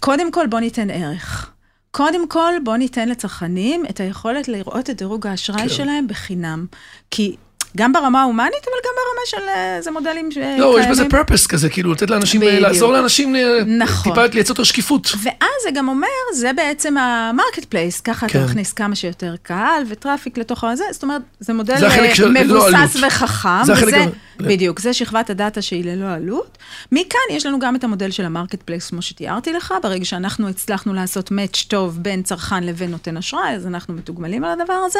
[0.00, 1.52] קודם כל בוא ניתן ערך.
[1.90, 5.62] קודם כל, בוא ניתן לצרכנים את היכולת לראות את דירוג האשראי.
[5.62, 5.68] כן.
[5.68, 6.66] שלהם בחינם.
[7.10, 7.36] כי
[7.76, 10.60] גם ברמה ה human ית, אבל גם ברמה של אה, איזה מודלים שקיימים.
[10.60, 12.60] לא, יש בזה purpose כזה, כאילו, לתת לאנשים, בדיוק.
[12.62, 14.12] לעזור לאנשים, ל- נכון.
[14.12, 15.12] טיפה לייצר יותר שקיפות.
[15.22, 18.38] ואז זה גם אומר, זה בעצם ה marketplace, ככה כן.
[18.38, 22.14] אתה מכניס כמה שיותר קהל ו traffic לתוך הזה, זאת אומרת, זה מודל זה אה,
[22.14, 23.12] של ללא מבוסס עלות.
[23.12, 23.48] וחכם.
[23.64, 24.10] זה החלק וזה, גם-
[24.48, 26.58] בדיוק, זה שכבת ה data שהיא ללא עלות.
[26.92, 30.94] מכאן יש לנו גם את המודל של ה marketplace, כמו שתיארתי לך, ברגע שאנחנו הצלחנו
[30.94, 34.98] לעשות match טוב בין צרכן לבין נותן אשראי, אז אנחנו מתוגמלים על הדבר הזה,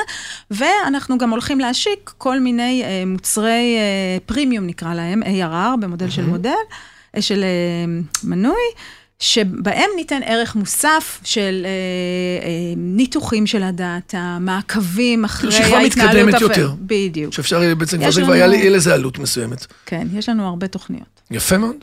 [0.50, 6.22] ואנחנו גם הולכים להשיק כל מיני אה, מוצרי אה, פרימיום, נקרא להם, ARR, במודל של
[6.26, 6.50] מודל,
[7.16, 7.92] אה, של אה,
[8.24, 8.54] מנוי.
[9.18, 11.70] שבהם ניתן ערך מוסף של אה,
[12.46, 16.14] אה, ניתוחים של ה data, מעקבים אחרי שכבה ההתנהלות.
[16.16, 16.72] מתקדמת הפ- יותר.
[16.80, 17.32] בדיוק.
[17.32, 19.66] שאפשר בעצם, כבר זה כבר יהיה לזה עלות מסוימת.
[19.86, 21.20] כן, יש לנו הרבה תוכניות.
[21.30, 21.76] יפה מאוד.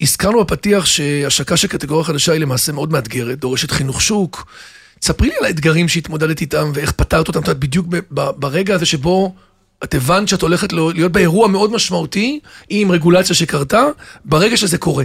[0.00, 4.46] הזכרנו בפתיח שהשקה של קטגוריה חדשה היא למעשה מאוד מאתגרת, דורשת חינוך שוק.
[5.00, 9.34] תספרי לי על האתגרים שהתמודדת איתם ואיך פתרת אותם, את יודעת, בדיוק ברגע הזה שבו
[9.84, 13.84] את הבנת שאת הולכת להיות באירוע מאוד משמעותי עם רגולציה שקרתה,
[14.24, 15.04] ברגע שזה קורה.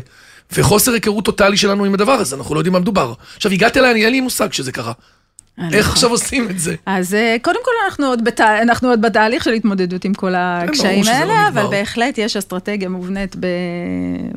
[0.52, 3.14] וחוסר היכרות טוטאלי שלנו עם הדבר הזה, אנחנו לא יודעים מה מדובר.
[3.36, 4.94] עכשיו, הגעת אליי, אין לי מושג שזה קרה.
[5.58, 5.92] איך נכון.
[5.92, 6.76] עכשיו עושים את זה?
[6.86, 8.40] אז אה, קודם כל אנחנו עוד, בת...
[8.42, 11.62] אנחנו עוד בתהליך של התמודדות עם כל ברור הקשיים לא האלה, נגמר.
[11.62, 13.48] אבל בהחלט יש אסטרטגיה מובנית ב...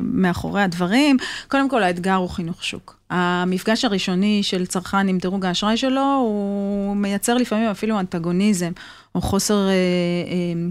[0.01, 1.16] מאחורי הדברים.
[1.48, 2.96] קודם כל האתגר הוא חינוך שוק.
[3.11, 8.70] המפגש הראשוני של צרכן עם דירוג האשראי שלו, הוא מייצר לפעמים אפילו אנטגוניזם,
[9.18, 10.68] או חוסר אה, אה,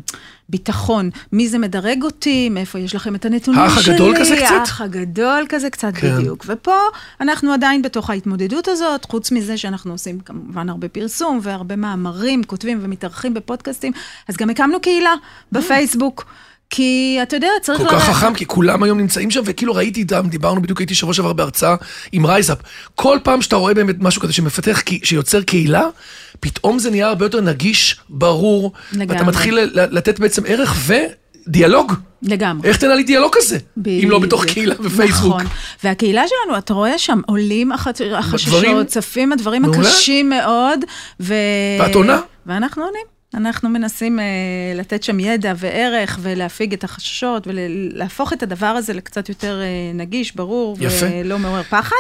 [0.50, 1.10] ביטחון.
[1.32, 3.94] מי זה מדרג אותי, מאיפה יש לכם את הנתונים האח שלי.
[3.94, 4.46] הגדול כזה קצת?
[4.60, 6.18] האח הגדול כזה קצת, כן.
[6.18, 6.46] בדיוק.
[6.48, 6.76] ופה
[7.22, 12.80] אנחנו עדיין בתוך ההתמודדות הזאת, חוץ מזה שאנחנו עושים כמובן הרבה פרסום והרבה מאמרים, כותבים
[12.82, 13.94] ומתארחים בפודקאסטים,
[14.28, 15.14] אז גם הקמנו קהילה
[15.52, 16.26] בפייסבוק.
[16.70, 17.78] כי אתה יודע, צריך...
[17.78, 20.96] כל כך לרדת- חכם, כי כולם היום נמצאים שם, וכאילו ראיתי גם, דיברנו בדיוק, הייתי
[20.96, 21.76] שבוע שעבר בהרצאה
[22.12, 22.58] עם רייזאפ.
[22.96, 25.84] כל פעם שאתה רואה באמת משהו כזה שמפתח, שיוצר קהילה,
[26.40, 29.24] פתאום זה נהיה הרבה יותר נגיש, ברור, ואתה לגמרי.
[29.28, 30.76] מתחיל ל- לתת בעצם ערך
[31.48, 31.94] ודיאלוג.
[32.22, 32.70] לגמרי.
[32.70, 33.58] איך תנהלי דיאלוג כזה?
[33.88, 34.46] אם לא בתוך.
[34.46, 35.08] קהילה בפייסבוק.
[35.36, 35.46] נכון.
[35.84, 39.80] והקהילה שלנו, אתה רואה שם, עולים דברים- החששות, צפים הדברים מעולה.
[39.90, 40.80] הקשים מאוד.
[41.20, 41.34] ו...
[41.80, 42.22] ואת עונה?
[42.46, 43.06] ואנחנו עונים.
[43.34, 44.22] אנחנו מנסים uh,
[44.80, 50.36] לתת שם ידע וערך ולהפיג את החששות ולהפוך את הדבר הזה לקצת יותר uh, נגיש,
[50.36, 51.06] ברור יפה.
[51.24, 51.96] ולא מעורר פחד.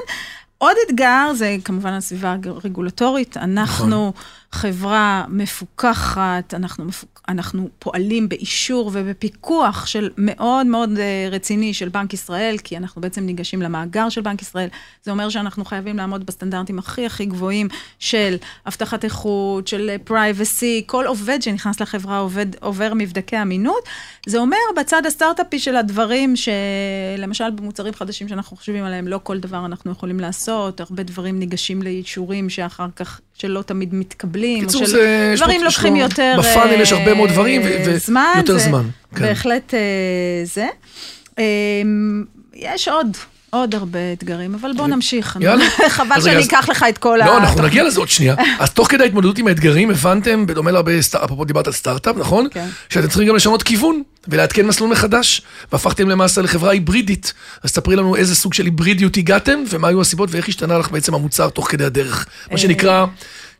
[0.57, 3.37] עוד אתגר זה כמובן הסביבה הרגולטורית.
[3.37, 4.13] אנחנו
[4.51, 7.21] חברה מפוקחת, אנחנו, מפוק...
[7.29, 13.25] אנחנו פועלים באישור ובפיקוח של מאוד מאוד אה, רציני של בנק ישראל, כי אנחנו בעצם
[13.25, 14.67] ניגשים למאגר של בנק ישראל.
[15.03, 17.67] זה אומר שאנחנו חייבים לעמוד בסטנדרטים הכי הכי גבוהים
[17.99, 23.83] של הבטחת איכות, של פרייבסי, כל עובד שנכנס לחברה עובד, עובר מבדקי אמינות.
[24.25, 29.65] זה אומר בצד הסטארט-אפי של הדברים, שלמשל במוצרים חדשים שאנחנו חושבים עליהם, לא כל דבר
[29.65, 34.61] אנחנו יכולים לעשות, הרבה דברים ניגשים לאישורים שאחר כך, שלא תמיד מתקבלים.
[34.65, 35.33] קיצור, או של זה...
[35.37, 36.35] דברים פה- לוקחים יותר...
[36.39, 38.41] בפאנל יש הרבה מאוד דברים, ו- אה, ו- זמן.
[38.47, 38.83] זה זמן,
[39.15, 39.21] כן.
[39.21, 39.79] בהחלט אה,
[40.43, 40.67] זה.
[41.39, 41.43] אה,
[42.55, 43.17] יש עוד.
[43.49, 45.37] עוד הרבה אתגרים, אבל בוא נמשיך.
[45.89, 47.25] חבל שאני אקח לך את כל ה...
[47.25, 48.35] לא, אנחנו נגיע לזה עוד שנייה.
[48.59, 50.91] אז תוך כדי ההתמודדות עם האתגרים, הבנתם, בדומה להרבה,
[51.23, 52.47] אפרופו דיברת על סטארט-אפ, נכון?
[52.51, 52.67] כן.
[52.89, 57.33] שאתם צריכים גם לשנות כיוון, ולעדכן מסלול מחדש, והפכתם למעשה לחברה היברידית.
[57.63, 61.13] אז ספרי לנו איזה סוג של היברידיות הגעתם, ומה היו הסיבות, ואיך השתנה לך בעצם
[61.13, 62.25] המוצר תוך כדי הדרך.
[62.51, 63.05] מה שנקרא,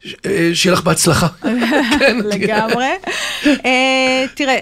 [0.05, 1.27] ש- אה, שיהיה לך בהצלחה.
[1.99, 2.85] כן, לגמרי.
[3.45, 4.57] אה, תראה,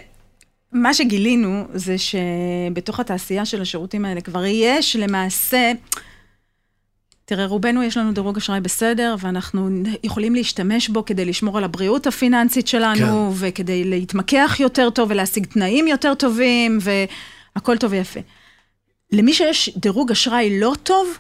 [0.76, 5.72] מה שגילינו זה שבתוך התעשייה של השירותים האלה כבר יש למעשה...
[7.26, 9.70] תראה, רובנו יש לנו דירוג אשראי בסדר, ואנחנו
[10.04, 13.48] יכולים להשתמש בו כדי לשמור על הבריאות הפיננסית שלנו, כן.
[13.48, 18.20] וכדי להתמקח יותר טוב ולהשיג תנאים יותר טובים, והכל טוב ויפה.
[19.12, 21.18] למי שיש דירוג אשראי לא טוב,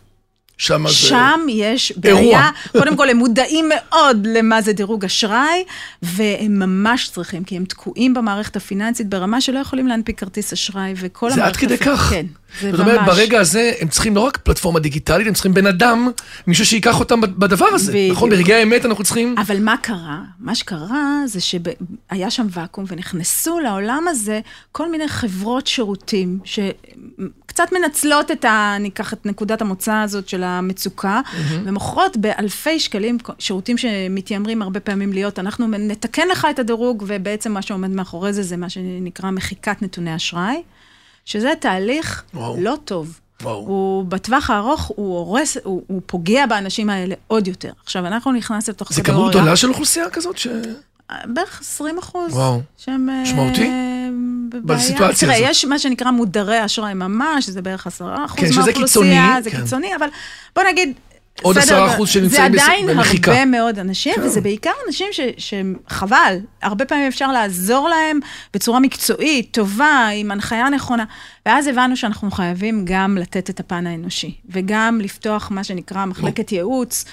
[0.58, 0.94] שם זה...
[0.94, 2.22] שם יש אירוע.
[2.24, 2.50] בעיה.
[2.80, 5.64] קודם כל, הם מודעים מאוד למה זה דירוג אשראי,
[6.02, 11.30] והם ממש צריכים, כי הם תקועים במערכת הפיננסית ברמה שלא יכולים להנפיק כרטיס אשראי, וכל
[11.30, 11.60] זה עד המערכת...
[11.60, 12.10] כדי הפ- כך.
[12.10, 12.26] כן,
[12.62, 12.90] זה זאת ממש.
[12.90, 16.10] אומרת, ברגע הזה הם צריכים לא רק פלטפורמה דיגיטלית, הם צריכים בן אדם,
[16.48, 17.92] מישהו שייקח אותם בדבר הזה.
[17.92, 18.12] בדיוק.
[18.12, 18.30] נכון?
[18.30, 19.36] ברגעי האמת אנחנו צריכים...
[19.38, 20.20] אבל מה קרה?
[20.40, 24.40] מה שקרה זה שהיה שם ואקום ונכנסו לעולם הזה
[24.72, 26.40] כל מיני חברות שירותים
[27.56, 28.76] שקצת מנצלות את ה...
[28.80, 31.22] ניקח את נקודת המוצא הזאת של המצוקה,
[31.64, 37.62] ומוכרות באלפי שקלים שירותים שמתיימרים הרבה פעמים להיות, אנחנו נתקן לך את הדירוג, ובעצם מה
[37.62, 40.62] שעומד מאחורי זה, זה מה שנקרא מחיקת נתוני אשראי,
[41.26, 42.58] שזה תהליך וואו.
[42.60, 43.20] לא טוב.
[43.42, 43.56] וואו.
[43.56, 47.72] הוא בטווח הארוך, הוא הורס, הוא, הוא פוגע באנשים האלה עוד יותר.
[47.84, 50.48] עכשיו, אנחנו נכנס לתוך זה כמות גדולה של אוכלוסייה כזאת ש...
[51.26, 52.34] בערך 20 אחוז.
[52.34, 52.62] וואו.
[52.78, 53.10] שהם...
[53.10, 53.70] אה, משמעותי?
[54.50, 54.80] בבעיה.
[54.80, 55.50] בסיטואציה תראה, הזאת.
[55.50, 58.84] יש מה שנקרא מודרי אשראי ממש, שזה בערך 10 אחוז כן, שזה מהאוכלוסייה.
[59.26, 59.62] קיצוני, זה כן.
[59.62, 60.08] קיצוני, אבל
[60.56, 60.94] בוא נגיד...
[61.42, 63.32] עוד בסדר, 10% שנמצאים בס- זה עדיין במחיקה.
[63.32, 64.22] הרבה מאוד אנשים, כן.
[64.22, 65.20] וזה בעיקר אנשים ש-
[65.88, 68.20] שחבל, הרבה פעמים אפשר לעזור להם
[68.54, 71.04] בצורה מקצועית, טובה, עם הנחיה נכונה.
[71.46, 77.06] ואז הבנו שאנחנו חייבים גם לתת את הפן האנושי, וגם לפתוח מה שנקרא מחלקת ייעוץ.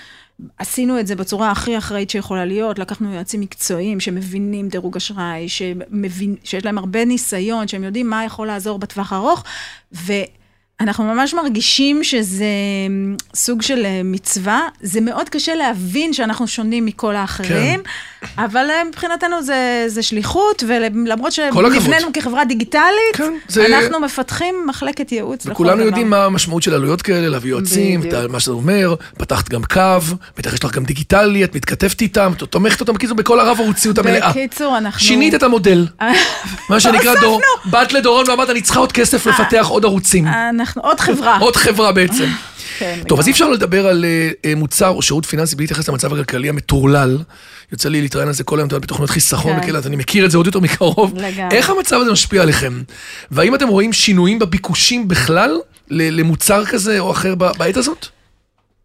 [0.58, 6.36] עשינו את זה בצורה הכי אחראית שיכולה להיות, לקחנו יועצים מקצועיים שמבינים דירוג אשראי, שמבין,
[6.44, 9.44] שיש להם הרבה ניסיון, שהם יודעים מה יכול לעזור בטווח הארוך,
[9.92, 12.44] ואנחנו ממש מרגישים שזה
[12.86, 14.68] אמ, סוג של אה, מצווה.
[14.80, 17.90] זה מאוד קשה להבין שאנחנו שונים מכל האחרים, כן.
[18.38, 21.32] אבל אה, מבחינתנו זה, זה שליחות, ולמרות.
[21.32, 22.82] שנבננו כחברה דיגיטלית,
[23.16, 25.82] כן, זה- אנחנו מפתחים מחלקת ייעוץ לכל וכולנו.
[25.82, 29.80] יודעים מה המשמעות של עלויות כאלה, להביא יועצים, מה שזה אומר, פתחת גם קו,
[30.38, 33.98] בטח יש לך גם דיגיטלי, את מתכתבת איתם, את תומכת אותם, בקיצור, בכל הרב ערוציות
[33.98, 34.30] המלאה.
[34.30, 35.00] בקיצור, אנחנו...
[35.00, 35.86] שינית את המודל,
[36.70, 40.26] מה שנקרא דור, באת לדורון ואמרת, אני צריכה עוד כסף לפתח עוד ערוצים.
[40.26, 41.38] אנחנו עוד חברה.
[41.38, 42.24] עוד חברה בעצם.
[42.78, 43.26] כן, טוב, אז.
[43.26, 47.18] אי אפשר לדבר על אה, אה, מוצר או שירות פיננסי בלי להתייחס למצב הכלכלי המטורלל.
[47.72, 49.58] יוצא לי להתראיין על זה כל היום, אתה יודע, בתוכניות חיסכון כן.
[49.62, 51.14] וכאלה, אז אני מכיר את זה עוד יותר מקרוב.
[51.16, 51.56] לגמרי.
[51.56, 52.82] איך המצב הזה משפיע עליכם?
[53.30, 55.56] והאם אתם רואים שינויים בביקושים בכלל
[55.90, 58.06] למוצר כזה או אחר בעת הזאת?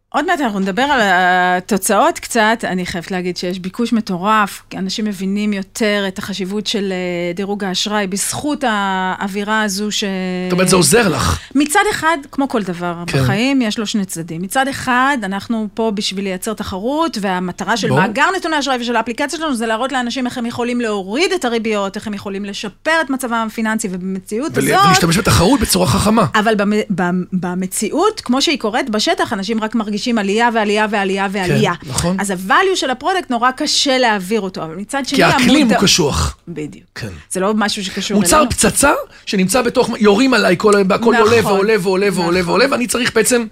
[0.10, 5.54] עוד מעט אנחנו נדבר על התוצאות קצת, אני חייבת להגיד שיש ביקוש מטורף, אנשים מבינים
[5.54, 10.04] יותר את החשיבות של אה, דירוג האשראי בזכות האווירה הזו ש...
[10.50, 11.40] זאת אומרת, זה עוזר לך.
[11.56, 13.24] מצד אחד, כמו כל דבר כן.
[13.24, 14.42] בחיים, יש לו שני צדדים.
[14.42, 18.02] מצד אחד, אנחנו פה בשביל לייצר תחרות, והמטרה של ברור.
[18.02, 21.96] מאגר נתוני אשראי ושל האפליקציה שלנו זה להראות לאנשים איך הם יכולים להוריד את הריביות,
[21.96, 24.86] איך הם יכולים לשפר את מצבם הפיננסי, ובמציאות ול- הזאת...
[24.86, 26.26] ולהשתמש בתחרות בצורה חכמה.
[26.36, 31.74] אבל במ, במ, במציאות, כמו שהיא קורית בשטח, אנשים רק מרגישים עלייה ועלייה ועלייה ועלייה.
[31.88, 32.18] נכון.
[32.20, 35.18] אז ה value של ה product נורא קשה להעביר אותו, אבל מצד שני...
[35.18, 36.38] כי האקלים הוא המודע- קשוח.
[36.48, 36.86] בדיוק.
[36.96, 37.08] כן.
[37.32, 38.50] זה לא משהו שקשור מוצר אלינו.
[38.52, 38.92] פצצה
[39.26, 41.16] שנמצא בתוך, יורים עליי, כל, הכל נכון.
[41.16, 42.50] עולה ועולה ועולה ועולה נכון.
[42.50, 43.46] ועולה, ואני צריך בעצם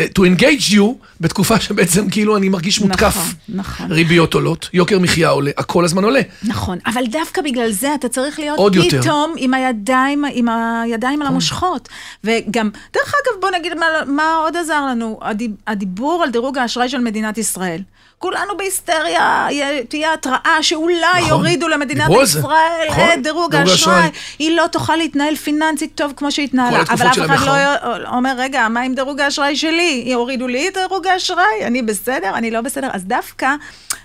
[0.00, 0.82] to engage you
[1.20, 3.16] בתקופה שבעצם כאילו אני מרגיש מותקף.
[3.16, 3.92] נכון, נכון.
[3.92, 6.20] ריביות עולות, יוקר מחיה עולה, הכל הזמן עולה.
[6.42, 9.02] נכון, אבל דווקא בגלל זה אתה צריך להיות עוד יותר.
[9.02, 11.88] פתאום עם הידיים, עם הידיים על המושכות.
[12.24, 16.58] וגם, דרך אגב, בוא נגיד מה, מה עוד עזר לנו, הדיב, הדיב, הדיבור על דירוג
[16.58, 17.82] האשראי של מדינת ישראל.
[18.18, 21.28] כולנו בהיסטריה, יהיה- תהיה התראה שאולי נכון.
[21.28, 22.10] יורידו למדינת.
[22.22, 23.04] ישראל נכון.
[23.14, 24.08] את דירוג האשראי.
[24.38, 26.82] היא לא תוכל להתנהל פיננסית טוב כמו שהתנהלה.
[26.82, 27.46] אבל אף אחד.
[28.02, 30.04] לא אומר, רגע, מה עם דירוג האשראי שלי?
[30.06, 31.64] יורידו לי את דירוג האשראי?
[31.66, 32.30] אני בסדר?
[32.34, 32.88] אני לא בסדר?
[32.92, 33.54] אז דווקא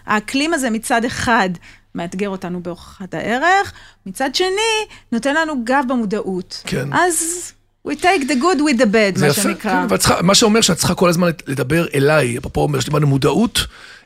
[0.05, 1.49] האקלים הזה מצד אחד
[1.95, 3.73] מאתגר אותנו בהוכחת הערך,
[4.05, 6.61] מצד שני, נותן לנו גב במודעות.
[6.65, 6.93] כן.
[6.93, 7.51] אז
[7.87, 9.87] we take the good with the bad, מה יפה, שנקרא.
[9.89, 13.65] כן, צריכה- מה שאומר שאת צריכה כל הזמן לדבר אליי, אפרופו אומר שדיברנו מודעות,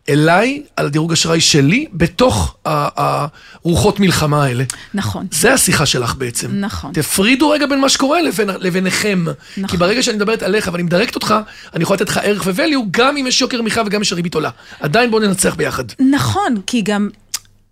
[0.09, 4.63] אליי, על הדירוג אשראי שלי, בתוך הרוחות מלחמה האלה.
[4.93, 5.27] נכון.
[5.31, 6.47] זה השיחה שלך בעצם.
[6.51, 6.91] נכון.
[6.93, 9.25] תפרידו רגע בין מה שקורה לבין, לביניכם.
[9.57, 9.67] נכון.
[9.69, 11.35] כי ברגע שאני מדברת עליך ואני מדרקת אותך,
[11.73, 14.35] אני יכול לתת לך ערך ו-value, גם אם יש יוקר מחיה וגם אם יש ריבית
[14.35, 14.49] עולה.
[14.79, 15.83] עדיין בואו ננצח ביחד.
[16.11, 17.09] נכון, כי גם,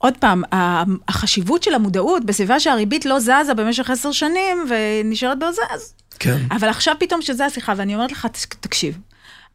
[0.04, 0.44] עוד פעם,
[1.08, 5.38] החשיבות של המודעות בסביבה שהריבית לא זזה במשך עשר שנים ונשארת
[5.72, 5.94] אז...
[6.20, 6.38] כן.
[6.52, 8.98] אבל עכשיו פתאום שזה השיחה, ואני אומרת לך, "תק- תקשיב,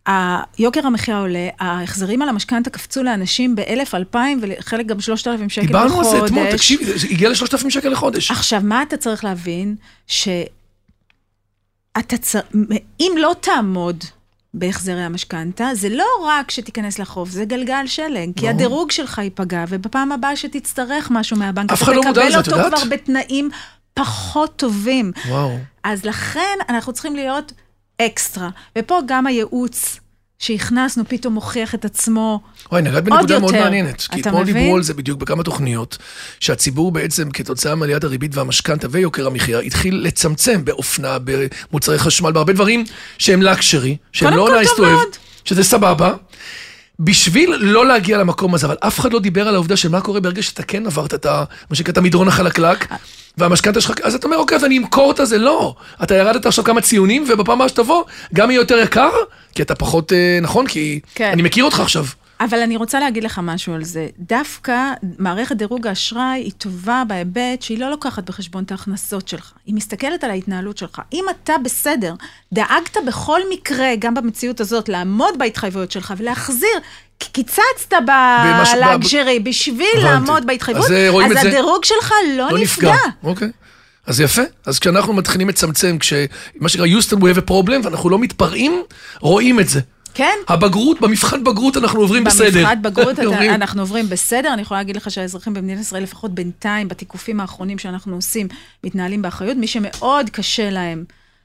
[0.07, 5.67] היוקר המחיה עולה, ההחזרים על המשכנתה קפצו לאנשים באלף, אלפיים, וחלק גם שלושת אלפים שקל
[5.67, 5.83] בחודש.
[5.83, 8.31] דיברנו על זה אתמול, תקשיבי, זה הגיע ל-3,000 שקל לחודש.
[8.31, 9.77] עכשיו, מה אתה צריך להבין?
[10.07, 10.39] שאתה
[12.21, 12.45] צריך,
[13.01, 14.05] אם לא תעמוד
[14.55, 18.31] בהחזרי המשכנתה, זה לא רק שתיכנס לחוב, זה גלגל שלג.
[18.37, 18.49] כי.
[18.49, 22.49] הדירוג שלך ייפגע, ובפעם הבאה שתצטרך משהו מהבנק, לא אתה תקבל יודעת?
[22.49, 23.51] אותו כבר בתנאים
[23.95, 25.13] פחות טובים.
[25.29, 25.59] וואו.
[25.85, 27.53] אז לכן אנחנו צריכים להיות
[28.01, 28.49] אקסטרה.
[28.79, 30.01] ופה גם הייעוץ
[30.39, 32.41] שהכנסנו פתאום מוכיח את עצמו.
[32.73, 33.65] וואי, נגעת עוד בנקודה מאוד יותר.
[33.65, 34.01] מעניינת.
[34.01, 34.45] כי אתמול?
[34.45, 35.99] דיברו על זה בדיוק בכמה תוכניות,
[36.41, 42.85] שהציבור בעצם, כתוצאה מעליית הריבית והמשכנתה ויוקר המחיה, התחיל לצמצם באופנה, במוצרי חשמל, בהרבה דברים
[43.19, 44.49] שהם לקשרי, שהם לא
[44.79, 45.17] מאוד.
[45.45, 46.15] שזה סבבה.
[47.01, 50.21] בשביל לא להגיע למקום הזה, אבל אף אחד לא דיבר על העובדה של מה קורה
[50.21, 51.45] ברגע שאתה כן עברת את ה...
[51.71, 52.87] מה שנקרא, את המדרון החלקלק,
[53.39, 55.75] והמשכנתה שלך, אז אתה אומר, אוקיי, אז אני אמכור את הזה, לא.
[56.03, 59.11] אתה ירדת עכשיו כמה ציונים, ובפעם הבאה שתבוא, גם יהיה יותר יקר,
[59.55, 60.67] כי אתה פחות, אה, נכון?
[60.67, 61.31] כי כן.
[61.33, 62.05] אני מכיר אותך עכשיו.
[62.41, 64.07] אבל אני רוצה להגיד לך משהו על זה.
[64.19, 69.53] דווקא מערכת דירוג האשראי היא טובה בהיבט שהיא לא לוקחת בחשבון את ההכנסות שלך.
[69.67, 71.01] היא מסתכלת על ההתנהלות שלך.
[71.13, 72.15] אם אתה בסדר,
[72.53, 76.79] דאגת בכל מקרה, גם במציאות הזאת, לעמוד בהתחייבויות שלך ולהחזיר,
[77.19, 80.05] קיצצת בלאגז'רי בשביל הבנתי.
[80.05, 82.93] לעמוד בהתחייבות, אז, אה, אז את זה- הדירוג שלך לא, לא נפגע.
[82.93, 83.11] נפגע.
[83.23, 83.51] אוקיי.
[84.07, 84.43] אז יפה.
[84.67, 88.83] אז כשאנחנו מתחילים לצמצם, כשמה שנקרא Houston we have a problem, ואנחנו לא מתפרעים,
[89.21, 89.81] רואים את זה.
[90.15, 90.35] כן?
[90.49, 92.59] הבגרות, במבחן בגרות אנחנו עוברים בסדר.
[92.61, 96.89] במבחן בגרות אתה- אנחנו עוברים בסדר, אני יכולה להגיד לך שהאזרחים במדינת ישראל, לפחות בינתיים,
[96.89, 98.49] בתיקופים האחרונים שאנחנו עושים,
[98.85, 99.57] מתנהלים באחריות.
[99.57, 101.05] מי שמאוד קשה להם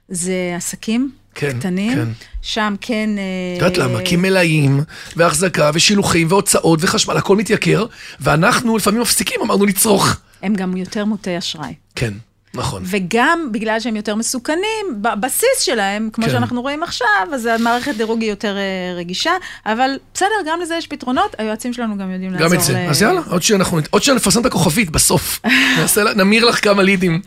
[0.09, 1.93] זה עסקים כן, קטנים.
[1.95, 2.07] כן.
[2.41, 3.09] שם כן...
[3.57, 3.99] את יודעת למה?
[4.05, 4.83] כי מלאים,
[5.15, 7.85] והחזקה, ושילוחים, והוצאות, וחשמל, הכל מתייקר,
[8.19, 10.15] ואנחנו לפעמים מפסיקים, אמרנו לצרוך.
[10.43, 11.73] הם גם יותר מוטי אשראי.
[11.95, 12.13] כן,
[12.55, 12.83] נכון.
[12.85, 16.31] וגם בגלל שהם יותר מסוכנים, בבסיס שלהם, כמו כן.
[16.31, 18.61] שאנחנו רואים עכשיו, אז המערכת דירוג היא יותר אה,
[18.97, 19.31] רגישה,
[19.65, 22.47] אבל בסדר, גם לזה יש פתרונות, היועצים שלנו גם יודעים לעזור.
[22.47, 22.73] גם את זה.
[22.73, 25.39] ל- אז יאללה, עוד שאנחנו, עוד שנפרסם את הכוכבית בסוף.
[25.79, 27.21] נעשה נמיר לך כמה לידים.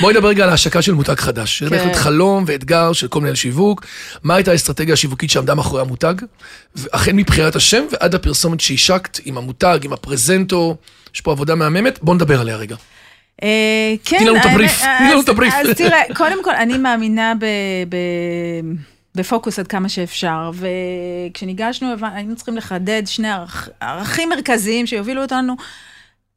[0.00, 1.62] בואי נדבר רגע על ההשקה של מותג חדש.
[1.62, 1.76] זה כן.
[1.76, 3.84] בהחלט חלום ואתגר של כל מנהל שיווק.
[4.22, 6.14] מה הייתה האסטרטגיה השיווקית שעמדה מאחורי המותג?
[6.92, 10.76] החל מבחירת השם ועד הפרסומת שהשקת עם המותג, עם הפרזנטור.
[11.14, 12.76] יש פה עבודה מהממת, בוא נדבר עליה רגע.
[13.42, 14.18] אה, כן.
[14.18, 15.54] תני לנו את הבריף, תני לנו את הבריף.
[15.54, 17.44] אז תראה, קודם כל, אני מאמינה ב...
[17.88, 17.96] ב...
[19.14, 23.68] בפוקוס עד כמה שאפשר, וכשניגשנו, היינו צריכים לחדד שני ערכ...
[23.80, 25.54] ערכים מרכזיים שיובילו אותנו.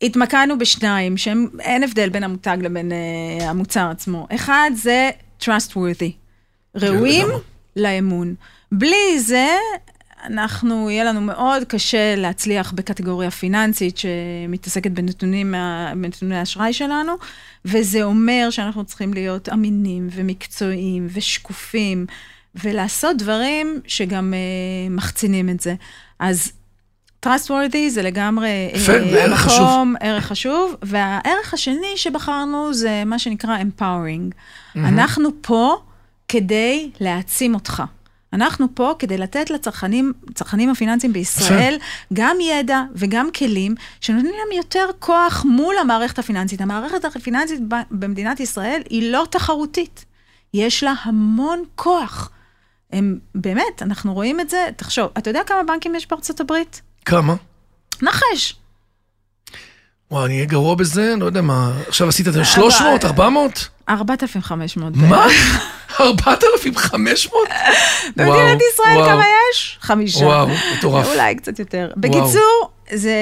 [0.02, 4.28] התמקדנו בשניים, שהם, אין הבדל בין המותג לבין uh, המוצר עצמו.
[4.36, 5.10] אחד זה
[5.42, 6.12] trustworthy,
[6.76, 7.42] ראויים לגמרי.
[7.76, 8.36] לאמון.
[8.72, 9.48] בלי זה,
[10.26, 15.56] אנחנו, יהיה לנו מאוד קשה להצליח בקטגוריה פיננסית שמתעסקת בנתונים,
[16.02, 17.14] בנתוני האשראי שלנו,
[17.66, 22.06] וזה אומר שאנחנו צריכים להיות אמינים ומקצועיים ושקופים,
[22.56, 25.76] ולעשות דברים שגם uh, מחצינים את זה.
[26.20, 26.52] אז
[27.26, 29.94] trustworthy זה לגמרי יפה, אה, זה ערך חשוב.
[30.00, 34.36] ערך חשוב, והערך השני שבחרנו זה מה שנקרא empowering.
[34.76, 35.78] אנחנו פה
[36.28, 37.84] כדי להעצים אותך.
[38.34, 41.78] אנחנו פה כדי לתת לצרכנים, צרכנים הפיננסיים בישראל,
[42.14, 46.62] גם ידע וגם כלים שנותנים להם יותר כוח מול המערכת הפיננסית.
[46.62, 47.60] המערכת הפיננסית
[47.92, 50.06] במדינת ישראל היא לא תחרותית.
[50.54, 52.30] יש לה המון כוח.
[52.94, 56.82] הם, באמת, אנחנו רואים את זה, תחשוב, אתה יודע כמה בנקים יש בארצות הברית?
[57.06, 57.36] כמה?
[58.02, 58.56] נחש.
[60.12, 61.72] וואי, אני אהיה גרוע בזה, לא יודע מה.
[61.88, 63.70] עכשיו עשית את זה 300, 400?
[63.90, 65.26] 4,500 מה?
[66.00, 67.48] 4,500?
[68.16, 69.78] במדינת ישראל כמה יש?
[69.82, 70.26] חמישה.
[70.26, 71.08] וואו, מטורף.
[71.08, 71.92] אולי קצת יותר.
[71.98, 73.16] בקיצור, זה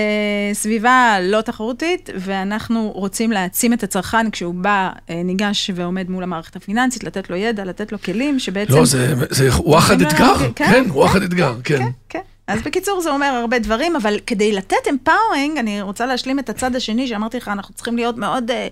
[0.53, 6.55] סביבה לא תחרותית, ואנחנו רוצים להעצים את הצרכן כשהוא בא, אה, ניגש ועומד מול המערכת
[6.55, 8.73] הפיננסית, לתת לו ידע, לתת לו כלים, שבעצם...
[8.73, 11.77] לא, זה, זה וואחד אתגר, כן, וואחד אתגר, כן.
[11.77, 12.19] כן, כן.
[12.47, 16.75] אז בקיצור, זה אומר הרבה דברים, אבל כדי לתת אמפאורינג, אני רוצה להשלים את הצד
[16.75, 18.67] השני, שאמרתי לך, אנחנו צריכים להיות מאוד אה,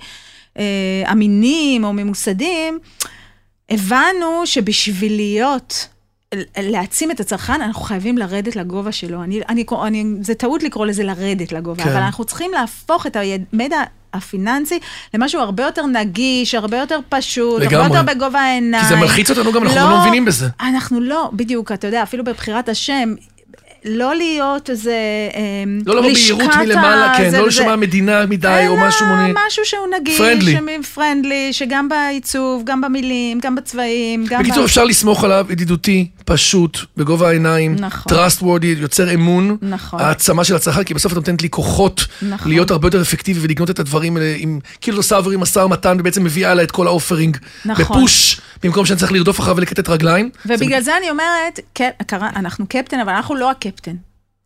[0.57, 2.79] אה, אמינים או ממוסדים.
[3.69, 5.87] הבנו שבשביל להיות,
[6.57, 9.23] להעצים את הצרכן, אנחנו חייבים לרדת לגובה שלו.
[9.23, 11.89] אני, אני, אני, זה טעות לקרוא לזה לרדת לגובה, כן.
[11.89, 14.79] אבל אנחנו צריכים להפוך את הידע הפיננסי
[15.13, 17.85] למשהו הרבה יותר נגיש, הרבה יותר פשוט, לגמרי.
[17.85, 18.83] הרבה יותר בגובה העיניים.
[18.83, 20.47] כי זה מלחיץ אותנו גם, אנחנו לא, לא מבינים בזה.
[20.61, 23.13] אנחנו לא, בדיוק, אתה יודע, אפילו בבחירת השם,
[23.89, 24.95] לא להיות איזה
[25.35, 29.25] אמ, לא לבוא ביהירות מלמעלה, כן, לא לשמוע מדינה מדי או משהו מוני.
[29.25, 30.57] אלא משהו שהוא נגיש, friendly,
[30.93, 34.41] friendly, שגם בעיצוב, גם במילים, גם בצבעים, גם...
[34.41, 38.13] בקיצור, אפשר לסמוך עליו, ידידותי, פשוט, בגובה העיניים, נכון.
[38.13, 39.99] trustworthy, יוצר אמון, נכון.
[40.01, 42.51] העצמה של הצרכן, כי בסוף את נותנת לי כוחות נכון.
[42.51, 46.53] להיות הרבה יותר אפקטיבי ולקנות את הדברים האלה עם כאילו סאברים, משא ומתן, ובעצם מביאה
[46.53, 47.85] לה את כל ה offering, נכון.
[47.85, 50.29] ב push, במקום שאני צריך לרדוף אחריו ולכתת רגליים.
[50.45, 50.85] ובגלל זה...
[50.85, 53.95] זה אני אומרת, כן, אנחנו קפטן, אבל אנחנו לא הקפטן.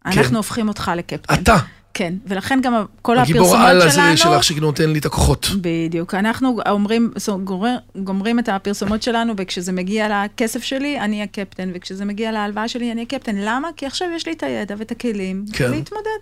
[0.06, 0.36] אנחנו כן.
[0.36, 1.34] הופכים אותך לקפטן.
[1.34, 1.58] אתה.
[1.94, 3.56] כן, ולכן גם כל הפרסומות שלנו...
[3.56, 5.48] הגיבור העל הזה שלך שנותן לי את הכוחות.
[5.62, 6.14] בדיוק.
[6.14, 7.12] אנחנו אומרים,
[7.44, 12.92] גומרים, גומרים את הפרסומות שלנו, וכשזה מגיע לכסף שלי, אני הקפטן, וכשזה מגיע להלוואה שלי,
[12.92, 13.36] אני הקפטן.
[13.36, 13.70] למה?
[13.78, 15.72] כי עכשיו יש לי את הידע ואת הכלים כן.
[15.72, 16.20] להתמודד.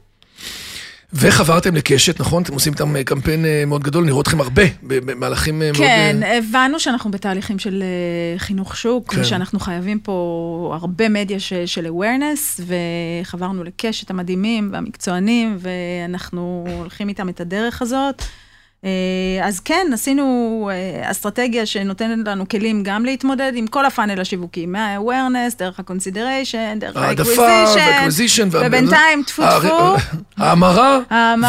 [1.13, 2.43] וחברתם לקשת, נכון?
[2.43, 5.87] אתם עושים איתם אה, קמפיין אה, מאוד גדול, נראה אתכם הרבה במהלכים אה, כן, מאוד...
[5.87, 7.83] כן, הבנו שאנחנו בתהליכים של
[8.37, 9.21] חינוך שוק, כן.
[9.21, 12.61] ושאנחנו חייבים פה הרבה מדיה ש, של awareness,
[13.21, 18.23] וחברנו לקשת המדהימים והמקצוענים, ואנחנו הולכים איתם את הדרך הזאת.
[18.85, 18.89] אה,
[19.47, 25.57] אז כן, עשינו אה, אסטרטגיה שנותנת לנו כלים גם להתמודד עם כל הפאנל השיווקי, מה-awareness,
[25.57, 29.95] דרך ה-consideration, דרך ה-acquisition, ובינתיים, טפו טפו.
[30.37, 30.99] ההמרה,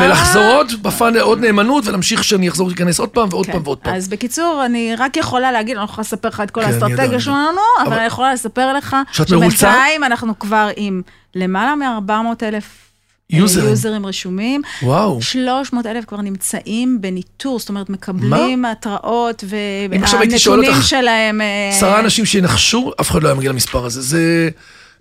[0.01, 3.53] ולחזור עוד בפאנל, עוד נאמנות, ולהמשיך שאני אחזור להיכנס עוד פעם ועוד כן.
[3.53, 3.95] פעם ועוד פעם.
[3.95, 7.21] אז בקיצור, אני רק יכולה להגיד, אני לא יכולה לספר לך את כל כן, האסטרטגיה
[7.21, 11.03] שלנו, אבל אני יכולה לספר לך, שבינתיים אנחנו כבר עם
[11.35, 12.13] למעלה מ-400
[12.43, 12.90] אלף
[13.33, 13.69] יוזרים.
[13.69, 14.63] יוזרים רשומים.
[14.83, 15.23] וואו.
[15.23, 18.71] 300 אלף כבר נמצאים בניטור, זאת אומרת, מקבלים מה?
[18.71, 21.41] התראות, והנתונים שלהם...
[21.41, 24.01] אה, עשרה אנשים שינחשו, אף אחד לא היה מגיע למספר הזה.
[24.01, 24.49] זה...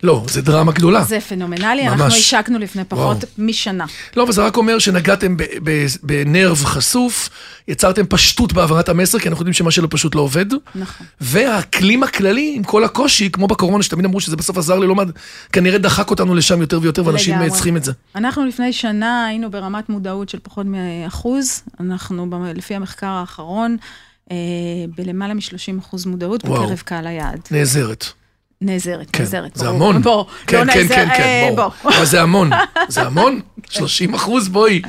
[0.02, 1.04] לא, זה דרמה גדולה.
[1.04, 1.92] זה פנומנלי, ממש.
[1.92, 3.28] אנחנו השקנו לפני פחות וואו.
[3.38, 3.84] משנה.
[4.16, 5.36] לא, אבל זה רק אומר שנגעתם
[6.02, 7.30] בנרב חשוף,
[7.68, 10.46] יצרתם פשטות בהעברת המסר, כי אנחנו יודעים שמה שלא פשוט לא עובד.
[10.74, 11.06] נכון.
[11.20, 15.08] והאקלים הכללי, עם כל הקושי, כמו בקורונה, שתמיד אמרו שזה בסוף עזר ללא מעט,
[15.52, 17.50] כנראה דחק אותנו לשם יותר ויותר, ואנשים לגמרי.
[17.50, 17.92] צריכים את זה.
[18.16, 23.76] אנחנו לפני שנה היינו ברמת מודעות של פחות מאחוז, אנחנו, לפי המחקר האחרון,
[24.30, 24.36] אה,
[24.96, 26.64] בלמעלה מ-30 אחוז מודעות וואו.
[26.64, 27.40] בקרב קהל היעד.
[27.50, 28.06] נעזרת.
[28.62, 29.50] נעזרת, כן, נעזרת.
[29.56, 30.02] זה המון.
[30.02, 31.70] בוא, כן, לא כן, נעזר, כן, כן, אה, בוא.
[31.82, 31.90] בוא.
[31.96, 32.50] אבל זה המון,
[32.88, 34.82] זה המון, 30 אחוז, בואי.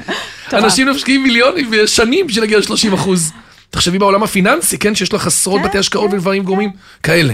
[0.54, 3.32] אנשים משקיעים מיליונים ושנים בשביל להגיע ל-30 אחוז.
[3.70, 6.72] תחשבי בעולם הפיננסי, כן, שיש לך עשרות כן, בתי השקעות כן, ודברים גורמים
[7.04, 7.34] כאלה.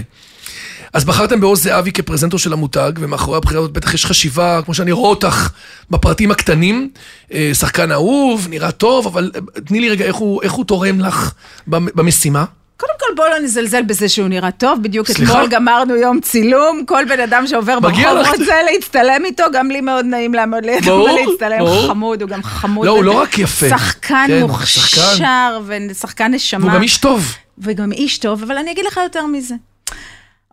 [0.92, 4.92] אז בחרתם בעוז זהבי כפרזנטור של המותג, ומאחורי הבחירה הזאת בטח יש חשיבה, כמו שאני
[4.92, 5.50] רואה אותך,
[5.90, 6.90] בפרטים הקטנים.
[7.32, 11.00] אה, שחקן אהוב, נראה טוב, אבל אה, תני לי רגע איך הוא, איך הוא תורם
[11.00, 11.32] לך
[11.66, 12.44] במשימה.
[12.80, 15.32] קודם כל בוא לא נזלזל בזה שהוא נראה טוב, בדיוק סליחה?
[15.32, 18.04] אתמול גמרנו יום צילום, כל בן אדם שעובר ברחוב
[18.38, 21.88] רוצה להצטלם איתו, גם לי מאוד נעים לעמוד לידו ולהצטלם, ברור.
[21.88, 22.86] חמוד, הוא גם חמוד.
[22.86, 23.68] לא, הוא לא רק יפה.
[23.68, 26.64] שחקן כן, מוכשר ושחקן נשמה.
[26.64, 27.34] והוא גם איש טוב.
[27.58, 29.54] וגם איש טוב, אבל אני אגיד לך יותר מזה.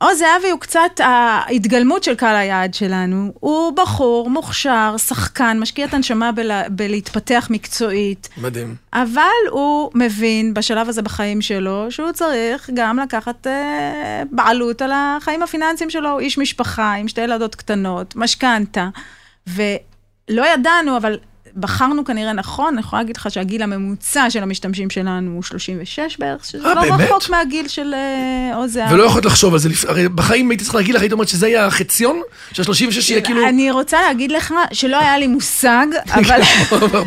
[0.05, 3.33] עוז זהבי הוא קצת ההתגלמות של קהל היעד שלנו.
[3.39, 8.29] הוא בחור מוכשר, שחקן, משקיע את הנשמה בלה, בלהתפתח מקצועית.
[8.37, 8.75] מדהים.
[8.93, 15.43] אבל הוא מבין בשלב הזה בחיים שלו, שהוא צריך גם לקחת אה, בעלות על החיים
[15.43, 16.09] הפיננסיים שלו.
[16.09, 18.89] הוא איש משפחה עם שתי ילדות קטנות, משכנתה.
[19.47, 21.17] ולא ידענו, אבל
[21.55, 26.45] בחרנו כנראה נכון, אני יכולה להגיד לך שהגיל הממוצע של המשתמשים שלנו הוא 36 בערך,
[26.45, 27.09] שזה 아, לא באמת?
[27.09, 27.93] רחוק מהגיל של
[28.55, 28.93] עוז זהבי.
[28.93, 31.65] ולא יכולת לחשוב על זה, הרי בחיים הייתי צריך להגיד לך, היית אומרת שזה יהיה
[31.65, 32.21] החציון,
[32.53, 33.47] שה-36 יהיה כאילו...
[33.47, 36.41] אני רוצה להגיד לך שלא היה לי מושג, אבל...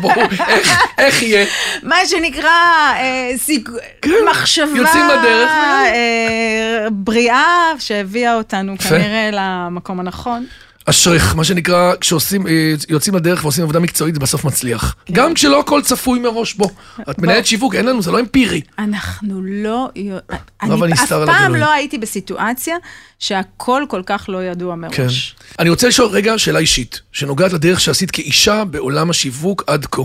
[0.01, 0.23] ברור,
[0.97, 1.45] איך יהיה?
[1.83, 2.49] מה שנקרא
[2.95, 3.31] אה,
[4.01, 4.77] כן, מחשבה...
[4.77, 5.49] יוצאים לדרך.
[5.49, 10.45] אה, בריאה שהביאה אותנו כנראה למקום הנכון.
[10.89, 14.95] אשריך, מה שנקרא, כשעושים, אה, יוצאים לדרך ועושים עבודה מקצועית, זה בסוף מצליח.
[15.05, 15.13] כן.
[15.13, 16.69] גם כשלא הכל צפוי מראש, בוא.
[17.09, 18.61] את מנהלת שיווק, אין לנו, זה לא אמפירי.
[18.79, 19.89] אנחנו לא...
[20.61, 22.75] אני אף פעם לא הייתי בסיטואציה
[23.19, 24.95] שהכל כל כך לא ידוע מראש.
[24.95, 25.07] כן.
[25.59, 30.01] אני רוצה לשאול רגע שאלה אישית, שנוגעת לדרך שעשית כאישה בעולם השיווק עד כה.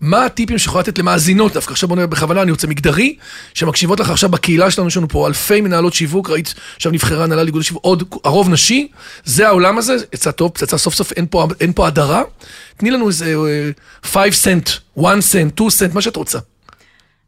[0.00, 1.72] מה הטיפים שיכולה לתת למאזינות דווקא?
[1.72, 3.16] עכשיו בוא נראה בכוונה, אני רוצה מגדרי,
[3.54, 7.42] שמקשיבות לך עכשיו בקהילה שלנו, יש לנו פה אלפי מנהלות שיווק, ראית עכשיו נבחרה הנהלה
[7.42, 8.88] לאיגוד השיווק, עוד, הרוב נשי,
[9.24, 12.22] זה העולם הזה, יצא טוב, פצצה סוף סוף, אין פה, אין פה הדרה.
[12.76, 13.34] תני לנו איזה
[14.02, 16.38] 5 סנט, 1 סנט, 2 סנט, מה שאת רוצה.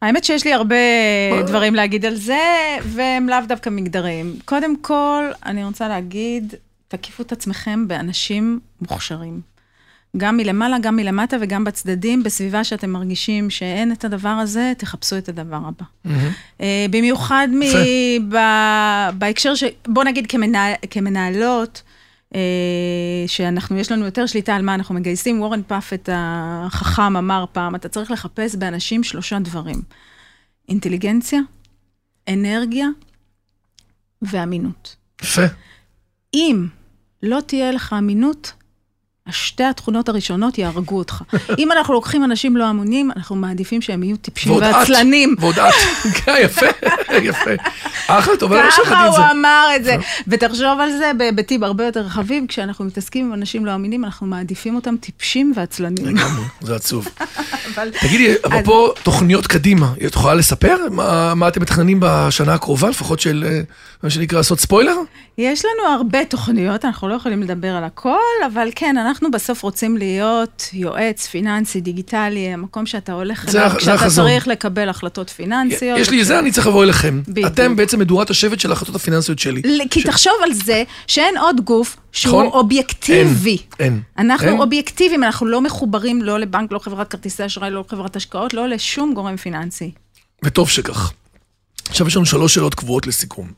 [0.02, 0.76] האמת שיש לי הרבה
[1.46, 2.42] דברים להגיד על זה,
[2.94, 4.36] והם לאו דווקא מגדריים.
[4.44, 6.54] קודם כל, אני רוצה להגיד,
[6.88, 9.40] תקיפו את עצמכם באנשים מוכשרים.
[10.16, 15.28] גם מלמעלה, גם מלמטה וגם בצדדים, בסביבה שאתם מרגישים שאין את הדבר הזה, תחפשו את
[15.28, 15.84] הדבר הבא.
[16.06, 16.62] Mm-hmm.
[16.90, 17.60] במיוחד מ...
[18.28, 18.36] ב...
[19.18, 19.64] בהקשר ש...
[19.86, 20.66] בוא נגיד כמנה...
[20.90, 21.82] כמנהלות,
[22.34, 22.40] אה,
[23.26, 25.40] שאנחנו, יש לנו יותר שליטה על מה אנחנו מגייסים.
[25.40, 29.82] וורן פאפט החכם אמר פעם, אתה צריך לחפש באנשים שלושה דברים.
[30.68, 31.40] אינטליגנציה,
[32.28, 32.86] אנרגיה
[34.22, 34.96] ואמינות.
[35.22, 35.42] יפה.
[36.34, 36.66] אם
[37.22, 38.52] לא תהיה לך אמינות,
[39.28, 41.22] השתי התכונות הראשונות יהרגו אותך.
[41.58, 45.34] אם אנחנו לוקחים אנשים לא אמונים, אנחנו מעדיפים שהם יהיו טיפשים ועצלנים.
[45.38, 45.74] ועוד את,
[46.24, 46.66] כן, יפה,
[47.22, 47.50] יפה.
[48.06, 49.96] אחלה, טוב, אני חושב ככה הוא אמר את זה.
[50.28, 54.76] ותחשוב על זה בהיבטים הרבה יותר רחבים, כשאנחנו מתעסקים עם אנשים לא אמינים, אנחנו מעדיפים
[54.76, 56.06] אותם טיפשים ועצלנים.
[56.06, 57.08] לגמרי, זה עצוב.
[58.00, 60.76] תגידי, אפרופו תוכניות קדימה, את יכולה לספר
[61.36, 63.60] מה אתם מתכננים בשנה הקרובה, לפחות של, אה,
[64.02, 64.96] מה שנקרא, לעשות ספוילר?
[65.38, 69.96] יש לנו הרבה תוכניות, אנחנו לא יכולים לדבר על הכל, אבל כן, אנחנו בסוף רוצים
[69.96, 75.98] להיות יועץ פיננסי, דיגיטלי, המקום שאתה הולך אליו, כשאתה צריך לקבל החלטות פיננסיות.
[75.98, 77.22] יש לי זה, אני צריך לבוא אליכם.
[77.46, 79.62] אתם בעצם מדורת השבט של ההחלטות הפיננסיות שלי.
[79.90, 83.58] כי תחשוב על זה שאין עוד גוף שהוא אובייקטיבי.
[83.78, 84.00] אין.
[84.18, 88.68] אנחנו אובייקטיביים, אנחנו לא מחוברים לא לבנק, לא חברת כרטיסי אשראי, לא חברת השקעות, לא
[88.68, 89.90] לשום גורם פיננסי.
[90.44, 91.12] וטוב שכך.
[91.88, 93.52] עכשיו יש לנו שלוש שאלות קבועות לסיכום.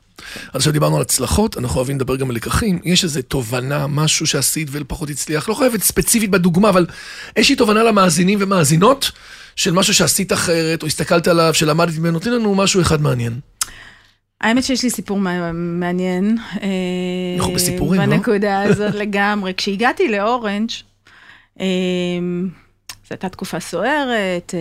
[0.49, 2.81] אז עכשיו דיברנו על הצלחות, אנחנו אוהבים לדבר גם על לקחים.
[2.85, 6.87] יש איזו תובנה, משהו שעשית ופחות הצליח, לא חייבת ספציפית בדוגמה, אבל
[7.37, 9.11] איזושהי תובנה למאזינים ומאזינות
[9.57, 13.41] של משהו שעשית אחרת, או הסתכלת עליו, שלמדת ממנו, תני לנו משהו אחד מעניין.
[14.41, 15.19] האמת שיש לי סיפור
[15.53, 16.39] מעניין.
[17.39, 18.07] אנחנו בסיפורים, לא?
[18.07, 19.55] בנקודה הזאת לגמרי.
[19.57, 20.71] כשהגעתי לאורנג',
[21.59, 21.65] זו
[23.11, 24.55] הייתה תקופה סוערת.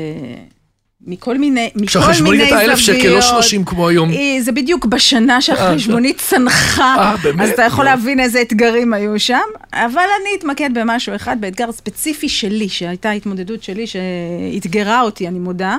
[1.07, 2.07] מכל מיני, מכל מיני זוויות.
[2.07, 4.11] שהחשבונית הייתה אלף שקל, לא שלושים כמו היום.
[4.39, 7.15] זה בדיוק בשנה שהחשבונית צנחה.
[7.39, 9.39] אז אתה יכול להבין איזה אתגרים היו שם.
[9.73, 15.77] אבל אני אתמקד במשהו אחד, באתגר ספציפי שלי, שהייתה התמודדות שלי, שאתגרה אותי, אני מודה.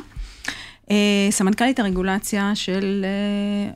[1.31, 3.05] סמנכ"לית הרגולציה של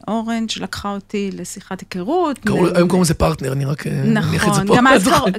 [0.08, 2.38] אורנג' לקחה אותי לשיחת היכרות.
[2.74, 4.76] היום קוראים לזה פרטנר, אני רק אניח את זה פה.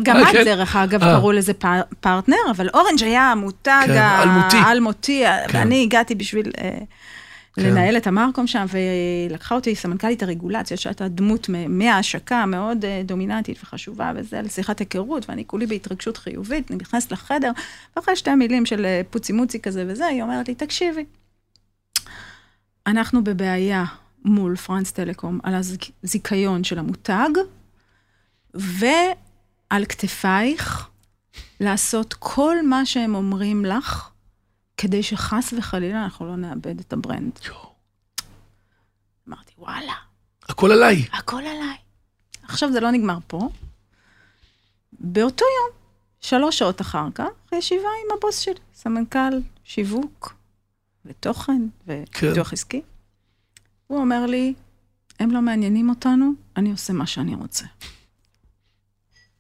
[0.04, 1.54] גם אז דרך אגב קראו לזה
[2.00, 3.88] פרטנר, אבל אורנג' היה המותג
[4.54, 5.24] האלמותי.
[5.54, 6.52] ואני הגעתי בשביל
[7.58, 8.66] לנהל את ה marcom שם,
[9.30, 15.66] ולקחה אותי סמנכ"לית הרגולציה, שהייתה דמות מההשקה מאוד דומיננטית וחשובה, וזה לשיחת היכרות, ואני כולי
[15.66, 17.52] בהתרגשות חיובית, אני נכנסת לחדר,
[17.96, 21.04] ואחרי שתי מילים של פוצי מוצי כזה וזה, היא אומרת לי, תקשיבי.
[22.88, 23.86] אנחנו בבעיה
[24.26, 25.54] מול פראנס טלקום על
[26.04, 27.30] הזיכיון של המותג,
[28.54, 30.90] ועל כתפייך
[31.60, 34.10] לעשות כל מה שהם אומרים לך,
[34.78, 37.40] כדי שחס וחלילה אנחנו לא נאבד את ה brand.
[39.28, 39.94] אמרתי, וואלה.
[40.50, 41.06] הכל עליי.
[41.14, 41.78] הכל עליי.
[42.44, 43.50] עכשיו זה לא נגמר פה.
[44.94, 45.78] באותו יום,
[46.20, 50.35] שלוש שעות אחר כך, ישיבה עם הבוס שלי, סמנכ"ל שיווק
[51.06, 52.54] ותוכן ופיתוח כן.
[52.54, 52.82] עסקי.
[53.88, 54.54] הוא אומר לי,
[55.20, 57.66] הם לא מעניינים אותנו, אני עושה מה שאני רוצה.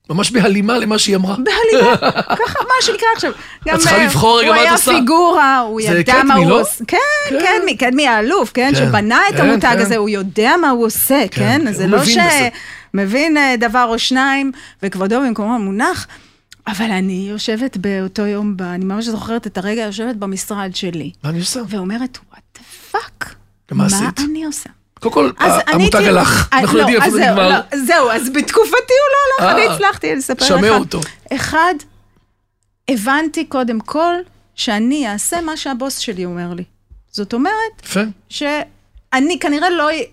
[0.09, 1.35] ממש בהלימה למה שהיא אמרה.
[1.35, 1.97] בהלימה,
[2.39, 3.31] ככה, מה שנקרא עכשיו.
[3.61, 4.91] את צריכה לבחור רגע מה את עושה.
[4.91, 6.85] הוא היה פיגורה, הוא ידע מה הוא עושה.
[6.85, 6.97] כן,
[7.29, 11.71] קדמי, קדמי האלוף, כן, שבנה את המותג הזה, הוא יודע מה הוא עושה, כן?
[11.71, 11.97] זה לא
[12.93, 14.51] שמבין דבר או שניים,
[14.83, 16.07] וכבודו במקומו מונח.
[16.67, 21.11] אבל אני יושבת באותו יום, אני ממש זוכרת את הרגע, יושבת במשרד שלי.
[21.23, 21.59] מה אני עושה?
[21.69, 23.25] ואומרת, what the fuck?
[23.71, 24.19] מה עשית?
[24.19, 24.69] מה אני עושה?
[24.99, 25.31] קודם כל,
[25.67, 27.61] המותג הלך, אנחנו יודעים איפה זה נגמר.
[27.85, 30.47] זהו, אז בתקופתי הוא לא הלך, אני הצלחתי לספר לך.
[30.47, 30.99] שמע אותו.
[31.33, 31.73] אחד,
[32.89, 34.13] הבנתי קודם כל
[34.55, 36.63] שאני אעשה מה שהבוס שלי אומר לי.
[37.11, 37.81] זאת אומרת,
[39.15, 39.67] שאני כנראה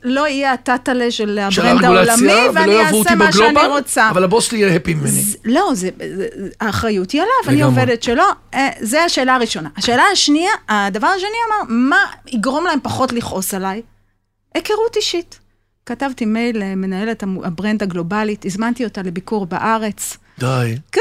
[0.05, 4.11] לא אהיה הטאטלה של ה brand העולמי, ואני אעשה מה שאני רוצה.
[4.11, 5.22] אבל הבוס שלי יהיה happy ממני.
[5.45, 5.72] לא,
[6.61, 8.24] האחריות היא עליו, אני עובדת שלו,
[8.80, 9.68] זה השאלה הראשונה.
[9.76, 13.82] השאלה השנייה, הדבר השני אמר, מה יגרום להם פחות לכעוס עליי?
[14.55, 15.38] היכרות אישית.
[15.86, 20.16] כתבתי מייל למנהלת ה brand הגלובלית, הזמנתי אותה לביקור בארץ.
[20.38, 20.76] די.
[20.93, 21.01] כן,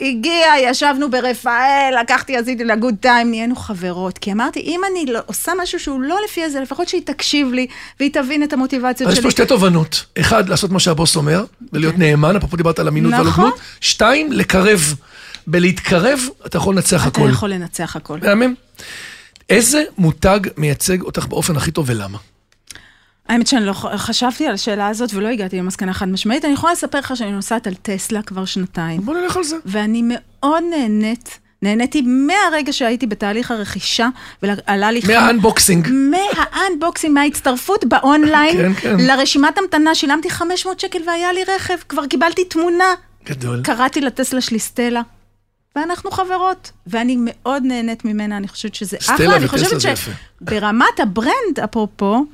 [0.00, 4.18] הגיעה, ישבנו ברפאל, לקחתי, עשיתי לה good time, נהיינו חברות.
[4.18, 7.66] כי אמרתי, אם אני לא, עושה משהו שהוא לא לפי זה, לפחות שהיא תקשיב לי,
[8.00, 9.18] והיא תבין את המוטיבציות שלי.
[9.18, 10.04] יש פה שתי תובנות.
[10.20, 12.00] אחד, לעשות מה שהבוס אומר, ולהיות כן.
[12.02, 13.26] נאמן, אפרופו דיברת על אמינות נכון.
[13.26, 13.60] ועל הוגנות.
[13.80, 14.94] שתיים, לקרב.
[15.46, 17.30] בלהתקרב, אתה יכול לנצח אתה הכל.
[17.30, 18.18] יכול לנצח הכל.
[18.22, 18.54] מהמם.
[19.50, 22.18] איזה מותג מייצג אותך באופן הכי טוב ולמה?
[23.28, 26.44] האמת שאני לא חשבתי על השאלה הזאת ולא הגעתי למסקנה חד משמעית.
[26.44, 29.56] אני יכולה לספר לך שאני נוסעת על טסלה כבר שנתיים, בוא נלך על זה.
[29.66, 34.08] ואני מאוד נהנית, נהניתי מהרגע שהייתי בתהליך הרכישה,
[34.42, 35.00] ועלה לי...
[35.06, 35.88] מה unboxing.
[35.92, 38.96] מה unboxing, מההצטרפות באונליין, כן, כן.
[39.00, 42.94] לרשימת המתנה, שילמתי 500 שקל והיה לי רכב, כבר קיבלתי תמונה.
[43.24, 43.60] גדול.
[43.64, 45.02] קראתי לטסלה שלי סטלה,
[45.76, 49.16] ואנחנו חברות, ואני מאוד נהנית ממנה, אני חושבת שזה אחלה.
[49.16, 50.10] אני וטסלה חושבת זה יפה.
[50.40, 52.24] שברמת ה brand, אפרופו,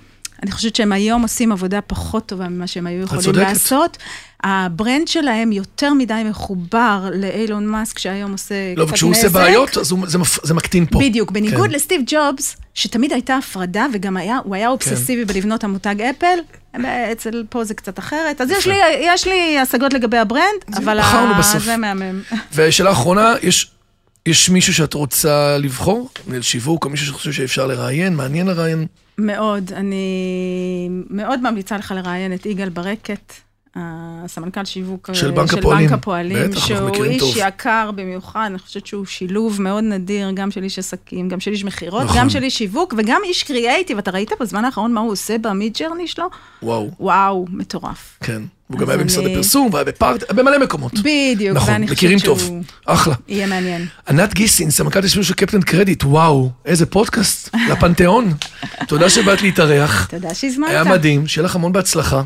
[0.43, 3.35] אני חושבת שהם היום עושים עבודה פחות טובה ממה שהם היו יכולים.
[3.35, 3.97] לעשות.
[4.45, 8.79] ה brand שלהם יותר מדי מחובר לאילון מאסק, שהיום עושה קצת נזק.
[8.79, 10.99] לא, וכשהוא עושה בעיות, אז הוא- זה זה מקטין פה.
[10.99, 11.75] בדיוק, בניגוד כן.
[11.75, 16.39] לסטיב ג'ובס, שתמיד הייתה הפרדה, וגם היה, הוא היה אובססיבי בלבנות המותג אפל,
[17.13, 18.41] אצל פה זה קצת אחרת.
[18.41, 21.63] אז יש לי, יש לי השגות לגבי ה brand, אבל ה- בסוף.
[21.63, 22.21] זה מהמם.
[22.55, 23.71] ושאלה אחרונה, יש,
[24.27, 26.11] יש מישהו שאת רוצה לבחור?
[26.27, 28.87] מנהל שיווק, או מישהו שחושב שאפשר לראיין, מעניין לראיין?
[29.19, 33.33] מאוד, אני מאוד ממליצה לך לראיין את יגאל ברקת,
[33.77, 35.89] הסמנכ"ל שיווק של אה, בנק של הפועלים.
[35.89, 37.35] בנק הפועלים, בטח, שהוא איש טוב.
[37.37, 41.65] יקר במיוחד, אני חושבת שהוא שילוב מאוד נדיר, גם של איש עסקים, גם של איש
[41.65, 42.17] מכירות, נכון.
[42.19, 43.99] גם של איש שיווק וגם איש קריאייטיב.
[43.99, 46.27] אתה ראית בזמן האחרון מה הוא עושה ב Midjourney שלו?
[46.63, 48.19] וואו, וואו, מטורף.
[48.25, 48.43] כן.
[48.67, 50.93] הוא גם היה במשרד אני- הפרסום, והיה בפארט, במלא מקומות.
[50.99, 52.39] בדיוק, נכון, ואני מכירים חושבת טוב.
[52.41, 53.15] שהוא אחלה.
[53.29, 53.87] יהיה מעניין.
[54.09, 58.33] ענת גיסין, סמנכ"לת השיווק של קפטן קרדיט, וואו, איזה פודקאסט, לפנתיאון.
[58.89, 60.07] תודה שבאת להתארח.
[60.11, 60.71] תודה שהזמנת.
[60.71, 62.23] היה מדהים, שיהיה לך המון בהצלחה.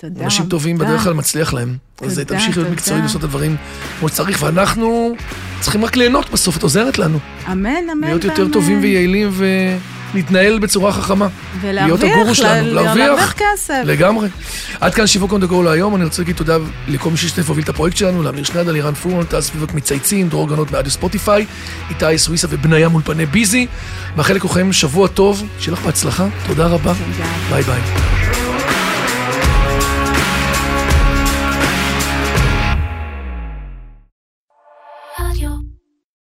[0.00, 0.84] תודה אנשים טובים רבה.
[0.84, 1.76] בדרך כלל מצליח להם.
[2.02, 2.70] אז תודה, תמשיכי להיות תודה.
[2.70, 3.56] מקצועי לעשות את הדברים
[3.98, 5.14] כמו שצריך, ואנחנו
[5.60, 7.18] צריכים רק ליהנות בסוף, את עוזרת לנו.
[7.52, 8.52] אמן, אמן להיות יותר ואמן.
[8.52, 9.30] טובים ויעילים
[10.14, 11.28] ולהתנהל בצורה חכמה.
[11.62, 13.32] להיות הגורו ולהרוויח, שלנו, ל- להרוויח.
[13.32, 13.82] כסף.
[13.84, 14.28] לגמרי.
[14.80, 16.56] עד כאן שיווק to go להיום, אני רוצה להגיד תודה
[16.88, 20.48] לכל מי שהשתתף והוביל את הפרויקט שלנו, לאמיר שנדל, לירן פורמן, טל סביבק מצייצים, דרור
[20.48, 21.46] גנות מאדיו ספוטיפיי,
[21.90, 23.66] איתי סוויסה ובניה מאולפני ביזי.
[24.16, 27.28] מאחל לכולכם שבוע טוב, שיהיה לך בהצלחה, תודה רבה, תודה.
[27.50, 28.39] ביי ביי.